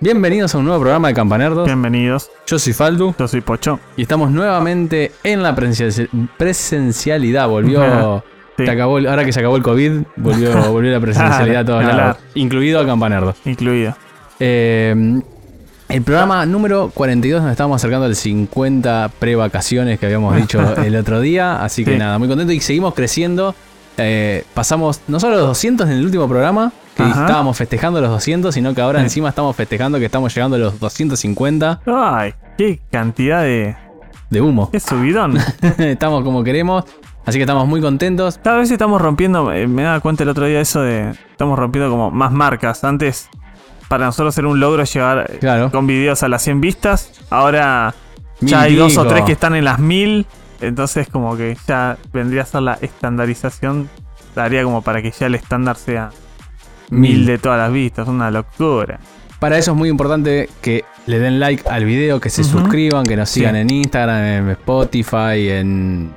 Bienvenidos 0.00 0.54
a 0.54 0.58
un 0.58 0.64
nuevo 0.64 0.80
programa 0.80 1.08
de 1.08 1.14
Campanerdos. 1.14 1.66
Bienvenidos. 1.66 2.30
Yo 2.46 2.58
soy 2.58 2.72
Faldu 2.72 3.14
Yo 3.18 3.28
soy 3.28 3.42
Pocho. 3.42 3.78
y 3.96 4.02
estamos 4.02 4.30
nuevamente 4.30 5.12
en 5.22 5.42
la 5.42 5.54
presencia- 5.54 6.08
presencialidad. 6.38 7.48
Volvió. 7.48 8.24
Sí. 8.56 8.64
se 8.66 8.70
acabó 8.72 8.98
ahora 8.98 9.24
que 9.24 9.32
se 9.32 9.40
acabó 9.40 9.56
el 9.56 9.62
COVID, 9.62 9.92
volvió, 10.16 10.52
volvió 10.72 10.90
la 10.92 11.00
presencialidad 11.00 11.60
a 11.62 11.64
todos 11.64 11.84
lados, 11.84 12.16
incluido 12.34 12.78
a 12.80 12.84
Campanerdos. 12.86 13.36
Incluido. 13.46 13.94
Eh, 14.38 15.20
el 15.88 16.02
programa 16.02 16.44
número 16.46 16.90
42 16.94 17.42
nos 17.42 17.50
estamos 17.52 17.76
acercando 17.76 18.04
al 18.06 18.14
50 18.16 19.10
pre-vacaciones 19.18 19.98
que 19.98 20.06
habíamos 20.06 20.36
dicho 20.36 20.60
el 20.84 20.94
otro 20.96 21.20
día. 21.20 21.62
Así 21.62 21.84
que 21.84 21.92
Sí. 21.92 21.98
nada, 21.98 22.18
muy 22.18 22.28
contento 22.28 22.52
y 22.52 22.60
seguimos 22.60 22.94
creciendo. 22.94 23.54
Eh, 23.98 24.44
pasamos 24.54 25.00
no 25.08 25.20
solo 25.20 25.36
los 25.36 25.46
200 25.48 25.88
en 25.88 25.96
el 25.96 26.04
último 26.04 26.28
programa, 26.28 26.72
Ajá. 27.02 27.20
estábamos 27.26 27.56
festejando 27.56 28.00
los 28.00 28.10
200, 28.10 28.54
sino 28.54 28.74
que 28.74 28.80
ahora 28.80 28.98
Sí. 29.00 29.04
encima 29.04 29.28
estamos 29.30 29.54
festejando 29.56 29.98
que 29.98 30.06
estamos 30.06 30.34
llegando 30.34 30.56
a 30.56 30.58
los 30.58 30.78
250 30.80 31.80
Ay, 31.86 32.34
qué 32.58 32.80
cantidad 32.90 33.42
de. 33.42 33.76
de 34.30 34.40
humo. 34.40 34.70
Qué 34.70 34.80
subidón. 34.80 35.36
estamos 35.78 36.22
como 36.24 36.42
queremos, 36.44 36.84
así 37.26 37.38
que 37.38 37.42
estamos 37.42 37.66
muy 37.66 37.80
contentos. 37.80 38.38
Cada 38.42 38.58
vez 38.58 38.70
estamos 38.70 39.00
rompiendo. 39.00 39.52
eh, 39.52 39.66
me 39.66 39.82
daba 39.82 40.00
cuenta 40.00 40.22
el 40.22 40.28
otro 40.28 40.46
día 40.46 40.60
eso 40.60 40.82
de. 40.82 41.10
Estamos 41.30 41.58
rompiendo 41.58 41.90
como 41.90 42.10
más 42.10 42.30
marcas. 42.32 42.84
Antes, 42.84 43.28
para 43.88 44.06
nosotros 44.06 44.36
era 44.38 44.46
un 44.48 44.60
logro 44.60 44.84
llegar 44.84 45.26
eh, 45.30 45.38
Claro. 45.40 45.70
con 45.72 45.86
videos 45.86 46.22
a 46.22 46.28
las 46.28 46.42
100 46.42 46.60
vistas. 46.60 47.12
Ahora 47.30 47.94
Mil 48.40 48.50
ya 48.52 48.60
hay 48.62 48.76
dos 48.76 48.96
o 48.96 49.04
tres 49.06 49.24
que 49.24 49.32
están 49.32 49.54
en 49.56 49.64
las 49.64 49.78
1000. 49.80 50.26
Entonces, 50.60 51.08
como 51.08 51.36
que 51.36 51.56
ya 51.66 51.96
vendría 52.12 52.42
a 52.42 52.46
ser 52.46 52.62
la 52.62 52.74
estandarización. 52.80 53.88
Daría 54.36 54.62
como 54.62 54.82
para 54.82 55.02
que 55.02 55.10
ya 55.10 55.26
el 55.26 55.34
estándar 55.34 55.76
sea 55.76 56.10
mil 56.90 57.24
de 57.26 57.38
todas 57.38 57.58
las 57.58 57.72
vistas. 57.72 58.06
Una 58.08 58.30
locura. 58.30 58.98
Para 59.38 59.56
eso 59.56 59.70
es 59.72 59.76
muy 59.76 59.88
importante 59.88 60.48
que 60.60 60.84
le 61.06 61.18
den 61.18 61.40
like 61.40 61.66
al 61.68 61.84
video, 61.84 62.20
que 62.20 62.28
se 62.30 62.44
suscriban, 62.44 63.06
que 63.06 63.16
nos 63.16 63.28
Sí. 63.30 63.40
sigan 63.40 63.56
en 63.56 63.70
Instagram, 63.72 64.22
en 64.22 64.48
Spotify, 64.50 65.48
en 65.48 66.10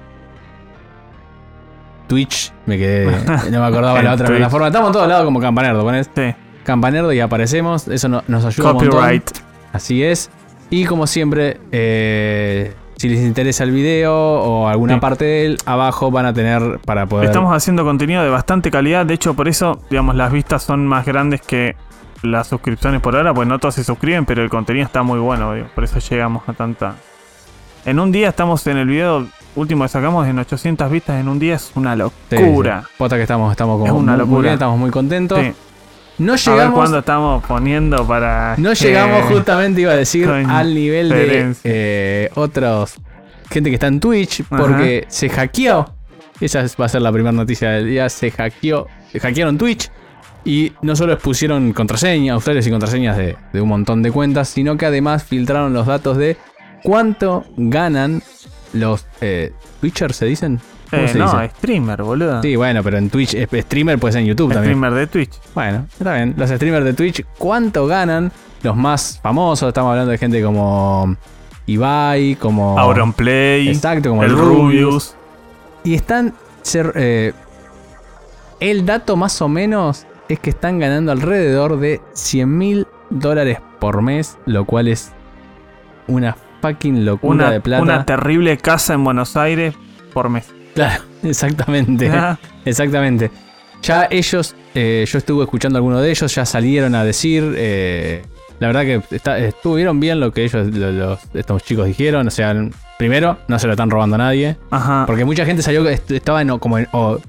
Twitch. 2.07 2.51
Me 2.65 2.77
quedé, 2.77 3.05
no 3.51 3.59
me 3.61 3.65
acordaba 3.65 4.01
la 4.03 4.13
otra 4.13 4.25
Twitch. 4.27 4.37
plataforma. 4.37 4.67
Estamos 4.67 4.87
en 4.89 4.93
todos 4.93 5.07
lados 5.07 5.25
como 5.25 5.39
Campanerdo. 5.39 5.83
Pones 5.83 6.09
Sí. 6.15 6.33
Campanerdo 6.63 7.11
y 7.13 7.19
aparecemos. 7.19 7.87
Eso 7.87 8.07
no- 8.09 8.23
nos 8.27 8.45
ayuda 8.45 8.69
un 8.71 8.75
montón. 8.77 8.91
Copyright. 8.99 9.29
Así 9.71 10.03
es. 10.03 10.29
Y 10.69 10.85
como 10.85 11.07
siempre, 11.07 11.59
eh, 11.71 12.73
si 12.97 13.09
les 13.09 13.19
interesa 13.21 13.63
el 13.63 13.71
video 13.71 14.13
o 14.15 14.67
alguna 14.67 14.95
Sí. 14.95 14.99
parte 14.99 15.25
de 15.25 15.45
él, 15.45 15.57
abajo 15.65 16.11
van 16.11 16.25
a 16.25 16.33
tener 16.33 16.79
para 16.85 17.05
poder. 17.05 17.25
Estamos 17.25 17.55
haciendo 17.55 17.83
contenido 17.83 18.23
de 18.23 18.29
bastante 18.29 18.71
calidad. 18.71 19.05
De 19.05 19.13
hecho, 19.13 19.33
por 19.33 19.47
eso, 19.47 19.79
digamos, 19.89 20.15
las 20.15 20.31
vistas 20.31 20.63
son 20.63 20.85
más 20.87 21.05
grandes 21.05 21.41
que 21.41 21.75
las 22.21 22.47
suscripciones 22.47 23.01
por 23.01 23.15
ahora. 23.15 23.33
Pues 23.33 23.47
no 23.47 23.59
todos 23.59 23.75
se 23.75 23.83
suscriben, 23.83 24.25
pero 24.25 24.41
el 24.43 24.49
contenido 24.49 24.85
está 24.85 25.03
muy 25.03 25.19
bueno. 25.19 25.53
digo, 25.53 25.67
Por 25.75 25.83
eso 25.83 25.99
llegamos 25.99 26.43
a 26.47 26.53
tanta. 26.53 26.95
En 27.85 27.99
un 27.99 28.11
día 28.13 28.29
estamos 28.29 28.65
en 28.67 28.77
el 28.77 28.87
video 28.87 29.27
último 29.55 29.83
que 29.83 29.89
sacamos 29.89 30.25
en 30.27 30.39
800 30.39 30.89
vistas 30.89 31.19
en 31.19 31.27
un 31.27 31.37
día. 31.39 31.55
Es 31.55 31.71
una 31.75 31.95
locura. 31.97 32.81
sí. 32.87 32.93
Posta 32.97 33.17
que 33.17 33.23
estamos, 33.23 33.51
estamos 33.51 33.73
como 33.79 33.85
Es 33.87 33.91
una 33.91 34.13
muy 34.13 34.19
locura. 34.19 34.41
bien, 34.41 34.53
estamos 34.53 34.79
muy 34.79 34.89
contentos. 34.89 35.37
No 36.23 36.33
A 36.33 36.35
ver 36.35 36.45
llegamos. 36.45 36.75
cuándo 36.75 36.99
estamos 36.99 37.43
poniendo 37.45 38.07
para. 38.07 38.55
No 38.57 38.73
llegamos 38.73 39.23
justamente, 39.31 39.81
iba 39.81 39.91
a 39.91 39.95
decir, 39.95 40.27
al 40.29 40.73
nivel 40.73 41.09
de 41.09 41.55
eh, 41.63 42.29
otros 42.35 42.95
gente 43.49 43.69
que 43.69 43.75
está 43.75 43.87
en 43.87 43.99
Twitch, 43.99 44.41
Ajá. 44.41 44.57
porque 44.57 45.05
se 45.09 45.29
hackeó. 45.29 45.93
Esa 46.39 46.61
es- 46.61 46.75
va 46.79 46.85
a 46.85 46.89
ser 46.89 47.01
la 47.01 47.11
primera 47.11 47.31
noticia 47.31 47.69
del 47.71 47.87
día. 47.89 48.09
Se 48.09 48.31
hackeó, 48.31 48.87
se 49.11 49.19
hackearon 49.19 49.57
Twitch 49.57 49.91
y 50.45 50.73
no 50.81 50.95
solo 50.95 51.13
expusieron 51.13 51.71
contraseñas, 51.73 52.37
usuarios 52.37 52.65
y 52.67 52.71
contraseñas 52.71 53.15
de, 53.17 53.37
de 53.53 53.61
un 53.61 53.69
montón 53.69 54.01
de 54.01 54.11
cuentas, 54.11 54.49
sino 54.49 54.75
que 54.75 54.85
además 54.87 55.23
filtraron 55.23 55.71
los 55.73 55.85
datos 55.87 56.17
de 56.17 56.35
cuánto 56.83 57.45
ganan 57.57 58.21
los 58.73 59.05
eh, 59.21 59.53
Twitchers, 59.79 60.15
¿se 60.15 60.25
dicen? 60.25 60.59
¿Cómo 60.93 61.03
Eh, 61.03 61.07
se 61.09 61.17
no, 61.19 61.25
dice? 61.41 61.55
streamer, 61.57 62.03
boludo. 62.03 62.41
Sí, 62.41 62.55
bueno, 62.55 62.83
pero 62.83 62.97
en 62.97 63.09
Twitch, 63.09 63.35
streamer 63.61 63.99
puede 63.99 64.11
ser 64.13 64.21
en 64.21 64.27
YouTube 64.27 64.53
también. 64.53 64.73
streamer 64.75 64.93
de 64.93 65.07
Twitch. 65.07 65.31
Bueno, 65.55 65.85
está 65.91 66.13
bien. 66.15 66.33
Los 66.37 66.49
streamers 66.49 66.85
de 66.85 66.93
Twitch, 66.93 67.25
¿cuánto 67.37 67.87
ganan? 67.87 68.31
Los 68.61 68.75
más 68.77 69.19
famosos, 69.21 69.67
estamos 69.67 69.89
hablando 69.91 70.11
de 70.11 70.17
gente 70.17 70.41
como 70.43 71.15
Ibai, 71.65 72.35
como... 72.35 72.79
Auronplay. 72.79 73.67
Exacto, 73.69 74.09
como 74.09 74.23
el 74.23 74.31
el 74.31 74.37
Rubius. 74.37 74.55
Rubius. 74.83 75.15
Y 75.83 75.93
están... 75.95 76.33
ser- 76.61 76.93
eh, 76.95 77.33
el 78.59 78.85
dato 78.85 79.15
más 79.17 79.41
o 79.41 79.49
menos 79.49 80.05
es 80.29 80.39
que 80.39 80.49
están 80.49 80.79
ganando 80.79 81.11
alrededor 81.11 81.79
de 81.79 81.99
100 82.13 82.57
mil 82.57 82.87
dólares 83.09 83.57
por 83.79 84.01
mes, 84.01 84.37
lo 84.45 84.63
cual 84.65 84.87
es 84.87 85.11
una 86.07 86.37
fucking 86.61 87.05
locura 87.05 87.33
Una, 87.33 87.51
de 87.51 87.59
plata. 87.61 87.83
una 87.83 88.05
terrible 88.05 88.57
casa 88.57 88.93
en 88.93 89.03
Buenos 89.03 89.35
Aires 89.35 89.75
por 90.13 90.29
mes. 90.29 90.53
Claro, 90.75 91.03
exactamente. 91.23 92.09
Ah, 92.09 92.37
Exactamente. 92.65 93.29
Ya 93.81 94.07
ellos, 94.09 94.55
eh, 94.73 95.05
yo 95.05 95.17
estuve 95.17 95.43
escuchando 95.43 95.77
a 95.77 95.79
algunos 95.79 96.01
de 96.01 96.09
ellos, 96.09 96.33
ya 96.33 96.45
salieron 96.45 96.95
a 96.95 97.03
decir. 97.03 97.53
eh, 97.57 98.23
la 98.59 98.67
verdad 98.67 98.81
que 98.83 99.15
está- 99.15 99.37
estuvieron 99.39 99.99
bien 99.99 100.21
lo 100.21 100.31
que 100.31 100.45
ellos, 100.45 100.67
lo- 100.67 100.91
los, 100.91 101.19
estos 101.33 101.63
chicos 101.63 101.85
dijeron. 101.87 102.25
O 102.27 102.31
sea, 102.31 102.55
primero, 102.97 103.39
no 103.49 103.59
se 103.59 103.67
lo 103.67 103.73
están 103.73 103.89
robando 103.89 104.15
a 104.15 104.19
nadie. 104.19 104.55
Ajá. 104.71 105.03
Porque 105.05 105.25
mucha 105.25 105.45
gente 105.45 105.61
salió 105.61 105.83
que 105.83 105.91
est- 105.93 106.11
estaba 106.11 106.41
en- 106.41 106.57
como 106.59 106.77
en- 106.77 106.87
o- 106.93 107.19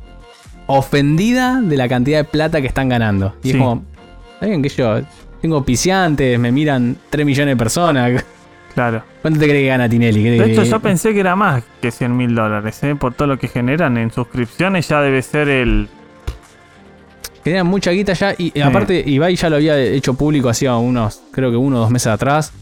ofendida 0.66 1.60
de 1.60 1.76
la 1.76 1.88
cantidad 1.88 2.18
de 2.18 2.24
plata 2.24 2.60
que 2.60 2.66
están 2.68 2.88
ganando. 2.88 3.34
Y 3.42 3.50
Sí. 3.50 3.56
es 3.56 3.62
como, 3.62 3.84
está 4.34 4.46
bien 4.46 4.62
que 4.62 4.68
yo 4.68 5.00
tengo 5.42 5.64
piciantes, 5.64 6.38
me 6.38 6.52
miran 6.52 6.96
3 7.10 7.26
millones 7.26 7.52
de 7.52 7.56
personas. 7.56 8.24
Claro. 8.74 9.02
¿Cuánto 9.22 9.38
te 9.40 9.46
crees 9.46 9.62
que 9.62 9.68
gana 9.68 9.88
Tinelli? 9.88 10.20
¿Crees 10.22 10.38
De 10.40 10.52
hecho, 10.52 10.62
que- 10.62 10.68
yo 10.68 10.80
pensé 10.80 11.12
que 11.14 11.20
era 11.20 11.36
más 11.36 11.62
que 11.80 11.90
100 11.90 12.16
mil 12.16 12.34
dólares, 12.34 12.82
¿eh? 12.82 12.94
Por 12.96 13.14
todo 13.14 13.28
lo 13.28 13.38
que 13.38 13.46
generan 13.48 13.96
en 13.98 14.10
suscripciones, 14.10 14.88
ya 14.88 15.00
debe 15.00 15.22
ser 15.22 15.48
el. 15.48 15.88
Tenían 17.42 17.66
mucha 17.66 17.90
guita 17.90 18.14
ya. 18.14 18.34
Y, 18.38 18.58
aparte, 18.60 19.02
Ibai 19.06 19.36
ya 19.36 19.50
lo 19.50 19.56
había 19.56 19.78
hecho 19.78 20.14
público 20.14 20.48
hacía 20.48 20.76
unos, 20.76 21.20
creo 21.30 21.50
que 21.50 21.56
uno 21.56 21.76
o 21.76 21.80
dos 21.80 21.90
meses 21.90 22.08
atrás. 22.08 22.52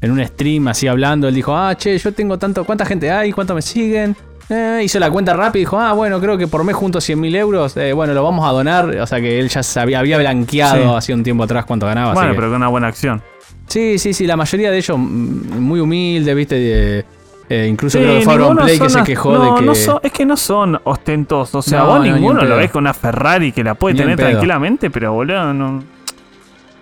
En 0.00 0.10
un 0.10 0.24
stream, 0.26 0.66
así 0.66 0.88
hablando. 0.88 1.28
Él 1.28 1.34
dijo, 1.34 1.56
ah, 1.56 1.76
che, 1.76 1.96
yo 1.96 2.12
tengo 2.12 2.36
tanto. 2.38 2.64
¿Cuánta 2.64 2.84
gente 2.84 3.08
hay? 3.10 3.30
¿Cuánto 3.30 3.54
me 3.54 3.62
siguen? 3.62 4.16
Eh, 4.50 4.80
hizo 4.82 4.98
la 4.98 5.08
cuenta 5.12 5.32
rápida 5.32 5.60
y 5.60 5.62
dijo, 5.62 5.78
ah, 5.78 5.92
bueno, 5.92 6.20
creo 6.20 6.36
que 6.36 6.48
por 6.48 6.64
mes 6.64 6.74
junto 6.74 7.00
100 7.00 7.20
mil 7.20 7.34
euros. 7.36 7.76
eh, 7.76 7.92
bueno, 7.92 8.12
lo 8.12 8.24
vamos 8.24 8.44
a 8.44 8.50
donar. 8.50 8.86
O 8.98 9.06
sea 9.06 9.20
que 9.20 9.38
él 9.38 9.48
ya 9.48 9.62
sabía, 9.62 10.00
había 10.00 10.18
blanqueado 10.18 10.82
Sí. 10.90 10.96
hacía 10.96 11.14
un 11.14 11.22
tiempo 11.22 11.44
atrás 11.44 11.64
cuánto 11.64 11.86
ganaba. 11.86 12.12
bueno, 12.14 12.30
que- 12.30 12.34
pero 12.34 12.48
con 12.48 12.56
una 12.56 12.66
buena 12.68 12.88
acción. 12.88 13.22
Sí, 13.72 13.98
sí, 13.98 14.12
sí. 14.12 14.26
La 14.26 14.36
mayoría 14.36 14.70
de 14.70 14.76
ellos 14.78 14.98
mm, 14.98 15.58
muy 15.60 15.80
humildes, 15.80 16.34
viste. 16.36 16.54
de- 16.56 17.04
eh, 17.48 17.66
incluso 17.68 17.98
Sí, 17.98 18.04
creo 18.04 18.18
que 18.18 18.24
fue 18.24 18.64
Play 18.64 18.78
que 18.78 18.88
se 18.90 19.02
quejó 19.02 19.32
no, 19.32 19.54
de 19.54 19.60
que. 19.60 19.66
no 19.66 19.74
son- 19.74 20.00
es 20.02 20.12
que 20.12 20.24
no 20.26 20.36
son 20.36 20.80
ostentosos. 20.84 21.66
O 21.66 21.68
sea, 21.68 21.80
No, 21.80 21.86
vos 21.86 21.96
no, 21.98 22.02
ni 22.04 22.08
en 22.10 22.14
ninguno 22.16 22.44
lo 22.44 22.56
ves 22.56 22.70
con 22.70 22.82
una 22.84 22.94
Ferrari 22.94 23.52
que 23.52 23.62
la 23.64 23.74
puede 23.74 23.94
Ni 23.94 24.00
tener 24.00 24.16
tranquilamente, 24.16 24.90
pero 24.90 25.12
boludo, 25.12 25.52
no. 25.52 25.82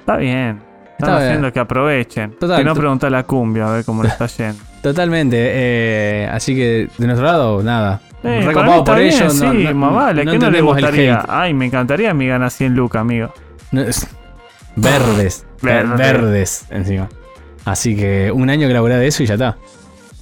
Está 0.00 0.16
bien. 0.16 0.60
Están 0.92 0.96
Está 0.98 1.16
bien. 1.18 1.22
haciendo 1.28 1.52
que 1.52 1.60
aprovechen. 1.60 2.32
Total, 2.38 2.58
que 2.58 2.64
no 2.64 2.74
to- 2.74 2.80
preguntar 2.80 3.08
a 3.08 3.10
la 3.10 3.22
cumbia 3.24 3.68
a 3.68 3.72
ver 3.72 3.84
cómo 3.84 4.02
le 4.02 4.08
está 4.10 4.26
yendo. 4.36 4.62
Totalmente. 4.82 5.36
eh, 5.38 6.28
así 6.32 6.54
que 6.54 6.88
de 6.98 7.06
nuestro 7.06 7.24
lado, 7.26 7.62
nada. 7.62 8.00
Eh, 8.22 8.42
Recopado 8.44 8.84
por 8.84 8.98
bien, 8.98 9.08
ellos. 9.14 9.32
sí, 9.32 9.44
no, 9.44 9.52
no, 9.54 9.74
más 9.74 9.94
vale. 9.94 10.24
no 10.24 10.32
¿Qué 10.32 10.38
no 10.38 10.50
le 10.50 10.60
gustaría? 10.60 11.24
Ay, 11.28 11.54
me 11.54 11.66
encantaría 11.66 12.12
mi 12.12 12.26
gana 12.28 12.50
100 12.50 12.74
lucas, 12.74 13.00
amigo. 13.00 13.32
No, 13.72 13.80
es- 13.80 14.06
verdes. 14.80 15.46
Verde. 15.62 15.96
Verdes 15.96 16.64
encima. 16.70 17.08
Así 17.64 17.96
que 17.96 18.32
un 18.32 18.48
año 18.50 18.66
que 18.68 18.74
de 18.74 19.06
eso 19.06 19.22
y 19.22 19.26
ya 19.26 19.34
está. 19.34 19.56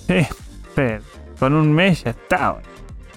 Sí, 0.06 0.26
pero 0.74 1.00
con 1.38 1.52
un 1.54 1.72
mes 1.72 2.02
ya 2.04 2.10
está. 2.10 2.56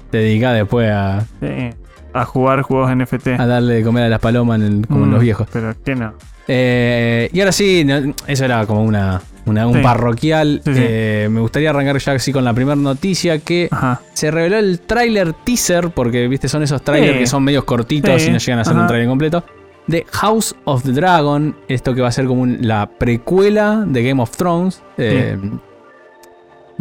Te 0.10 0.18
dedicás 0.20 0.54
después 0.56 0.90
a, 0.92 1.26
Sí, 1.40 1.70
a 2.14 2.26
jugar 2.26 2.62
juegos 2.62 2.92
NFT. 2.96 3.28
a 3.40 3.46
darle 3.48 3.76
de 3.76 3.84
comer 3.84 4.04
a 4.04 4.10
las 4.10 4.20
palomas 4.20 4.60
en 4.60 4.66
el- 4.68 4.88
como 4.88 5.04
en 5.06 5.10
Mm, 5.10 5.14
los 5.14 5.22
viejos. 5.22 5.48
Pero 5.52 5.74
qué 5.84 5.96
no. 5.96 6.14
Eh, 6.48 7.30
y 7.32 7.40
ahora 7.40 7.52
sí, 7.52 7.84
no, 7.86 8.14
eso 8.28 8.46
era 8.46 8.66
como 8.66 8.84
una, 8.84 9.22
una- 9.46 9.68
un 9.68 9.76
Sí. 9.76 9.82
parroquial. 9.82 10.62
Sí, 10.66 10.74
sí. 10.74 10.80
Eh, 10.84 11.28
me 11.32 11.40
gustaría 11.40 11.70
arrancar 11.70 11.98
ya 11.98 12.12
así 12.14 12.34
con 12.34 12.44
la 12.44 12.54
primera 12.54 12.76
noticia 12.76 13.40
que 13.40 13.70
Ajá. 13.72 14.02
se 14.14 14.32
reveló 14.32 14.58
el 14.58 14.82
tráiler 14.82 15.34
teaser, 15.34 15.92
porque 15.92 16.28
viste, 16.28 16.50
son 16.50 16.62
esos 16.64 16.82
trailers 16.84 17.18
que 17.20 17.28
son 17.28 17.44
medios 17.44 17.64
cortitos 17.64 18.22
y 18.28 18.32
no 18.32 18.38
llegan 18.38 18.60
a 18.60 18.66
ser 18.66 18.76
un 18.76 18.88
trailer 18.88 19.08
completo. 19.08 19.44
De 19.88 20.06
House 20.12 20.56
of 20.66 20.84
the 20.84 20.92
Dragon, 20.92 21.56
esto 21.68 21.94
que 21.94 22.02
va 22.02 22.08
a 22.10 22.12
ser 22.12 22.26
como 22.28 22.42
un- 22.44 22.60
la 22.62 22.88
precuela 22.88 23.84
de 23.88 24.04
Game 24.04 24.22
of 24.22 24.36
Thrones. 24.38 24.82
Eh, 24.98 25.38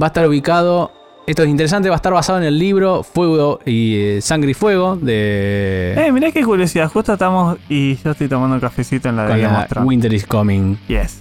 Va 0.00 0.06
a 0.06 0.08
estar 0.08 0.26
ubicado. 0.28 0.92
Esto 1.26 1.42
es 1.42 1.48
interesante, 1.48 1.88
va 1.90 1.94
a 1.94 1.96
estar 1.96 2.12
basado 2.12 2.38
en 2.38 2.44
el 2.44 2.58
libro 2.58 3.02
Fuego 3.02 3.60
y 3.66 3.96
eh, 3.96 4.20
Sangre 4.22 4.52
y 4.52 4.54
Fuego 4.54 4.96
de. 4.96 5.94
Eh, 5.96 6.10
mirá 6.12 6.32
qué 6.32 6.42
curiosidad. 6.42 6.88
Justo 6.90 7.12
estamos 7.12 7.58
y 7.68 7.96
yo 7.96 8.10
estoy 8.12 8.26
tomando 8.28 8.54
un 8.54 8.60
cafecito 8.60 9.08
en 9.10 9.16
la 9.16 9.26
de 9.26 9.40
Game 9.42 9.56
of 9.56 9.68
Thrones. 9.68 9.88
Winter 9.88 10.12
is 10.14 10.26
Coming. 10.26 10.76
Yes. 10.88 11.20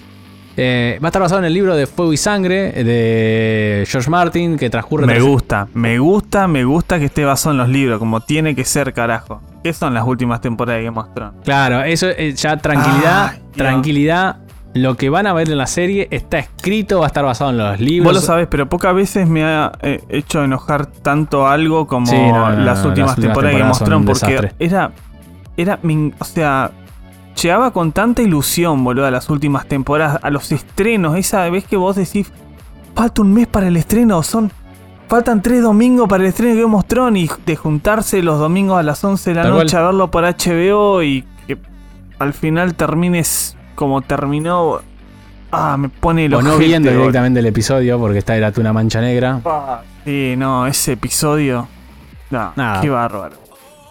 Eh, 0.61 0.99
va 1.01 1.07
a 1.07 1.09
estar 1.09 1.21
basado 1.21 1.39
en 1.39 1.45
el 1.45 1.53
libro 1.53 1.73
de 1.73 1.87
Fuego 1.87 2.11
y 2.11 2.17
Sangre 2.17 2.71
de 2.83 3.85
George 3.87 4.09
Martin, 4.09 4.57
que 4.57 4.69
transcurre. 4.69 5.05
Me 5.05 5.21
gusta, 5.21 5.67
me 5.73 5.97
gusta, 5.99 6.47
me 6.49 6.65
gusta 6.65 6.99
que 6.99 7.05
esté 7.05 7.23
basado 7.23 7.51
en 7.51 7.59
los 7.59 7.69
libros, 7.69 7.97
como 7.97 8.19
tiene 8.19 8.55
que 8.55 8.65
ser, 8.65 8.91
carajo. 8.93 9.41
¿Qué 9.63 9.71
son 9.71 9.93
las 9.93 10.05
últimas 10.05 10.41
temporadas 10.41 10.79
de 10.79 10.85
Game 10.85 10.99
of 10.99 11.07
Thrones? 11.13 11.35
Claro, 11.45 11.81
eso 11.83 12.07
eh, 12.09 12.33
ya 12.33 12.57
tranquilidad, 12.57 13.31
Ay, 13.35 13.41
tranquilidad. 13.55 14.37
lo 14.73 14.95
que 14.97 15.09
van 15.09 15.27
a 15.27 15.33
ver 15.33 15.49
en 15.49 15.57
la 15.57 15.67
serie 15.67 16.09
está 16.11 16.39
escrito, 16.39 16.99
va 16.99 17.05
a 17.05 17.07
estar 17.07 17.23
basado 17.23 17.51
en 17.51 17.57
los 17.57 17.79
libros. 17.79 18.13
Vos 18.13 18.21
lo 18.21 18.27
sabés, 18.27 18.47
pero 18.51 18.67
pocas 18.67 18.93
veces 18.93 19.27
me 19.29 19.45
ha 19.45 19.71
eh, 19.81 20.01
hecho 20.09 20.43
enojar 20.43 20.87
tanto 20.87 21.47
algo 21.47 21.87
como 21.87 22.05
Sí, 22.07 22.15
no, 22.17 22.49
no, 22.51 22.63
las 22.63 22.83
no, 22.83 22.89
últimas 22.89 23.11
las 23.11 23.15
últimas 23.15 23.15
temporadas 23.15 23.51
temporadas 23.55 23.59
son 23.59 23.67
mostraron, 23.67 24.01
un 24.01 24.05
porque 24.05 24.25
desastre. 24.25 24.53
era. 24.59 24.91
Era. 25.55 25.79
O 26.19 26.25
sea. 26.25 26.71
Llegaba 27.41 27.71
con 27.71 27.91
tanta 27.93 28.21
ilusión, 28.21 28.83
boludo, 28.83 29.05
a 29.05 29.11
las 29.11 29.29
últimas 29.29 29.65
temporadas, 29.67 30.19
a 30.21 30.29
los 30.29 30.51
estrenos. 30.51 31.15
Esa 31.17 31.49
vez 31.49 31.65
que 31.65 31.77
vos 31.77 31.95
decís, 31.95 32.31
falta 32.95 33.21
un 33.21 33.33
mes 33.33 33.47
para 33.47 33.67
el 33.67 33.77
estreno, 33.77 34.21
son. 34.23 34.51
Faltan 35.07 35.41
tres 35.41 35.63
domingos 35.63 36.07
para 36.07 36.21
el 36.23 36.29
estreno 36.29 36.53
de 36.55 36.61
Game 36.61 36.75
of 36.75 36.85
Thrones 36.85 37.23
y 37.23 37.31
de 37.45 37.55
juntarse 37.55 38.21
los 38.21 38.37
domingos 38.39 38.77
a 38.77 38.83
las 38.83 39.03
11 39.03 39.31
de 39.31 39.35
la 39.37 39.41
Tal 39.43 39.51
noche 39.53 39.71
cual. 39.71 39.83
a 39.83 39.85
verlo 39.87 40.11
por 40.11 40.23
HBO 40.23 41.01
y 41.01 41.25
que 41.47 41.57
al 42.19 42.33
final 42.33 42.75
termines 42.75 43.57
como 43.73 44.01
terminó. 44.01 44.81
Ah, 45.51 45.77
me 45.77 45.89
pone 45.89 46.25
el 46.25 46.33
o 46.35 46.43
no 46.43 46.57
viendo 46.59 46.91
directamente 46.91 47.39
el 47.39 47.47
episodio 47.47 47.97
porque 47.97 48.19
está 48.19 48.35
era 48.35 48.51
una 48.57 48.71
mancha 48.73 49.01
negra. 49.01 49.41
Ah, 49.45 49.81
Sí, 50.05 50.35
no, 50.37 50.67
ese 50.67 50.91
episodio. 50.93 51.67
No, 52.29 52.51
Nada. 52.55 52.81
qué 52.81 52.89
bárbaro. 52.89 53.35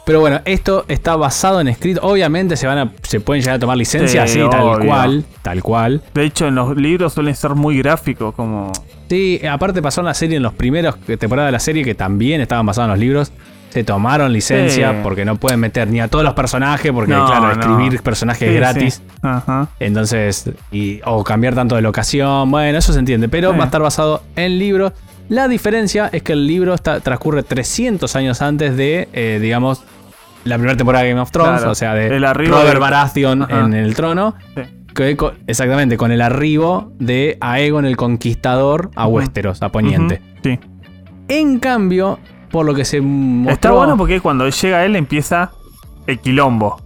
Pero 0.08 0.20
bueno, 0.20 0.40
esto 0.46 0.87
está 0.88 1.16
basado 1.16 1.60
en 1.60 1.69
escrito. 1.69 2.00
Obviamente 2.02 2.56
se 2.56 2.66
van 2.66 2.78
a, 2.78 2.93
se 3.02 3.20
pueden 3.20 3.43
llegar 3.43 3.56
a 3.56 3.58
tomar 3.58 3.76
licencia 3.76 4.26
Sí, 4.26 4.40
así, 4.40 4.50
tal 4.50 4.78
cual, 4.87 5.25
tal 5.43 5.62
cual. 5.62 6.02
De 6.14 6.25
hecho, 6.25 6.49
en 6.49 6.55
los 6.55 6.75
libros 6.78 7.12
suelen 7.12 7.34
ser 7.37 7.50
muy 7.50 7.76
gráficos, 7.76 8.34
como. 8.34 8.72
Sí, 9.10 9.38
aparte 9.46 9.82
pasó 9.82 10.00
en 10.00 10.06
la 10.06 10.14
serie, 10.14 10.38
en 10.38 10.43
los 10.43 10.55
primeros 10.55 10.96
temporadas 11.00 11.49
de 11.49 11.52
la 11.52 11.60
serie, 11.60 11.84
que 11.84 11.94
también 11.94 12.40
estaban 12.40 12.64
basados 12.64 12.87
en 12.87 12.90
los 12.93 12.99
libros. 12.99 13.32
Se 13.69 13.84
tomaron 13.84 14.32
licencia 14.32 14.93
Sí. 14.93 14.96
porque 15.02 15.26
no 15.26 15.37
pueden 15.37 15.60
meter 15.60 15.88
ni 15.88 16.00
a 16.00 16.08
todos 16.08 16.25
los 16.25 16.32
personajes, 16.32 16.90
porque 16.90 17.12
No, 17.12 17.26
claro, 17.26 17.54
no. 17.54 17.61
escribir 17.61 18.00
personajes 18.02 18.49
Sí, 18.49 18.54
gratis. 18.54 19.02
Ajá. 19.20 19.69
Entonces, 19.78 20.50
y, 20.72 21.00
o 21.04 21.22
cambiar 21.22 21.54
tanto 21.54 21.76
de 21.76 21.82
locación, 21.82 22.50
bueno, 22.50 22.78
eso 22.78 22.94
se 22.94 22.99
entiende, 22.99 23.28
pero 23.28 23.54
va 23.54 23.64
a 23.64 23.66
estar 23.66 23.82
basado 23.82 24.22
en 24.37 24.58
libros. 24.58 24.94
La 25.28 25.49
diferencia 25.49 26.08
es 26.11 26.22
que 26.22 26.32
el 26.32 26.46
libro 26.46 26.72
está, 26.72 27.00
transcurre 27.00 27.43
300 27.43 28.16
años 28.16 28.40
antes 28.40 28.75
de, 28.78 29.11
eh, 29.12 29.38
digamos, 29.43 29.82
la 30.44 30.56
primera 30.56 30.76
temporada 30.76 31.05
de 31.05 31.11
Game 31.11 31.20
of 31.20 31.31
Thrones, 31.31 31.56
Claro, 31.58 31.70
o 31.73 31.75
sea, 31.75 31.94
de 31.94 32.08
Robert 32.19 32.73
de- 32.75 32.79
Baratheon 32.79 33.43
Ajá. 33.43 33.61
en 33.67 33.75
el 33.75 33.94
trono. 33.94 34.35
Sí. 34.55 34.62
que 34.94 35.17
exactamente, 35.46 35.96
con 35.96 36.11
el 36.11 36.20
arribo 36.20 36.93
de 36.99 37.37
Aegon 37.40 37.85
el 37.85 37.96
Conquistador 37.96 38.90
a. 38.96 39.06
Westeros, 39.06 39.62
a 39.62 39.69
Poniente. 39.70 40.20
Sí. 40.43 40.58
En 41.29 41.58
cambio, 41.61 42.19
por 42.50 42.64
lo 42.67 42.75
que 42.75 42.85
se 42.85 43.00
mostró... 43.00 43.52
Está 43.52 43.70
bueno 43.73 43.96
porque 43.96 44.20
cuando 44.20 44.49
llega 44.49 44.85
él 44.85 44.96
empieza 44.96 45.50
el 46.06 46.19
quilombo. 46.19 46.82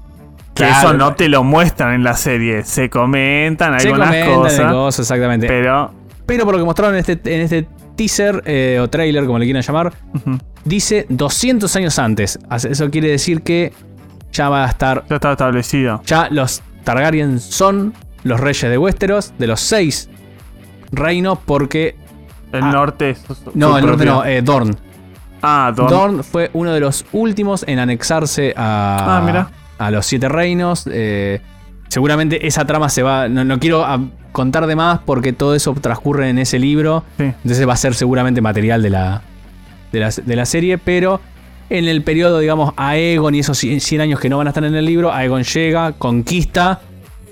Que 0.55 0.65
Claro. 0.65 0.89
eso 0.89 0.93
no 0.99 1.15
te 1.15 1.29
lo 1.31 1.43
muestran 1.45 1.95
en 1.95 2.05
la 2.05 2.15
serie. 2.15 2.65
Se 2.65 2.91
comentan 2.91 3.79
se 3.81 3.87
algunas 3.89 4.09
comentan 4.09 4.35
cosas. 4.43 4.73
cosas, 4.73 5.01
exactamente. 5.11 5.47
Pero, 5.47 5.93
Pero. 6.27 6.45
por 6.45 6.55
lo 6.55 6.59
que 6.59 6.65
mostraron 6.67 6.95
en 6.97 7.01
este, 7.01 7.13
en 7.35 7.41
este 7.41 7.67
teaser 7.97 8.43
eh, 8.45 8.79
o 8.83 8.89
trailer, 8.91 9.25
como 9.25 9.39
le 9.39 9.47
quieran 9.47 9.63
llamar, 9.63 9.93
ujú, 10.15 10.39
dice 10.65 11.07
200 11.09 11.75
años 11.77 11.99
antes. 11.99 12.39
Eso 12.51 12.91
quiere 12.91 13.09
decir 13.09 13.43
que 13.43 13.73
ya 14.33 14.49
va 14.49 14.65
a 14.65 14.69
estar... 14.69 15.05
Ya 15.09 15.17
está 15.17 15.33
establecido. 15.33 16.03
Ya 16.07 16.29
los 16.31 16.63
Targaryen 16.85 17.39
son 17.41 17.95
los 18.25 18.41
reyes 18.41 18.71
de 18.71 18.79
Westeros, 18.79 19.33
de 19.39 19.47
los 19.47 19.61
seis 19.61 20.09
reinos, 20.91 21.39
porque... 21.45 21.97
El 22.53 22.63
Ah. 22.65 22.73
norte 22.73 23.11
es. 23.11 23.25
No, 23.55 23.79
el 23.79 23.87
norte 23.87 24.05
no, 24.05 24.25
eh, 24.25 24.43
Dorn. 24.43 24.77
Ah, 25.43 25.73
Dorn. 25.75 25.91
Dorn 25.91 26.25
fue 26.25 26.51
uno 26.53 26.73
de 26.73 26.81
los 26.81 27.05
últimos 27.13 27.65
en 27.67 27.79
anexarse 27.79 28.53
a, 28.57 29.19
Ah, 29.19 29.23
mira. 29.25 29.49
a 29.79 29.91
los 29.91 30.05
siete 30.07 30.29
reinos. 30.29 30.87
eh, 30.91 31.41
seguramente 31.89 32.47
esa 32.47 32.65
trama 32.67 32.89
se 32.91 33.03
va. 33.03 33.29
No, 33.29 33.43
no 33.45 33.59
quiero 33.59 33.85
ah, 33.85 34.01
contar 34.33 34.67
de 34.67 34.77
más 34.77 35.01
porque 35.07 35.33
todo 35.33 35.55
eso 35.55 35.73
transcurre 35.81 36.29
en 36.29 36.39
ese 36.39 36.59
libro. 36.59 37.05
Sí. 37.17 37.25
Entonces 37.25 37.67
va 37.67 37.73
a 37.73 37.77
ser 37.77 37.95
seguramente 37.95 38.41
material 38.43 38.83
de 38.83 38.91
la, 38.91 39.23
de 39.93 40.01
la, 40.01 40.11
de 40.11 40.37
la 40.37 40.45
serie. 40.47 40.79
Pero 40.79 41.21
en 41.71 41.87
el 41.87 42.03
periodo, 42.03 42.39
digamos, 42.41 42.75
Aegon 42.77 43.35
y 43.35 43.41
esos 43.41 43.57
100 43.59 43.81
100 43.81 44.01
años 44.01 44.21
que 44.21 44.29
no 44.29 44.39
van 44.39 44.47
a 44.47 44.51
estar 44.51 44.65
en 44.65 44.75
el 44.75 44.85
libro, 44.85 45.13
Aegon 45.13 45.43
llega, 45.45 45.93
conquista. 45.93 46.81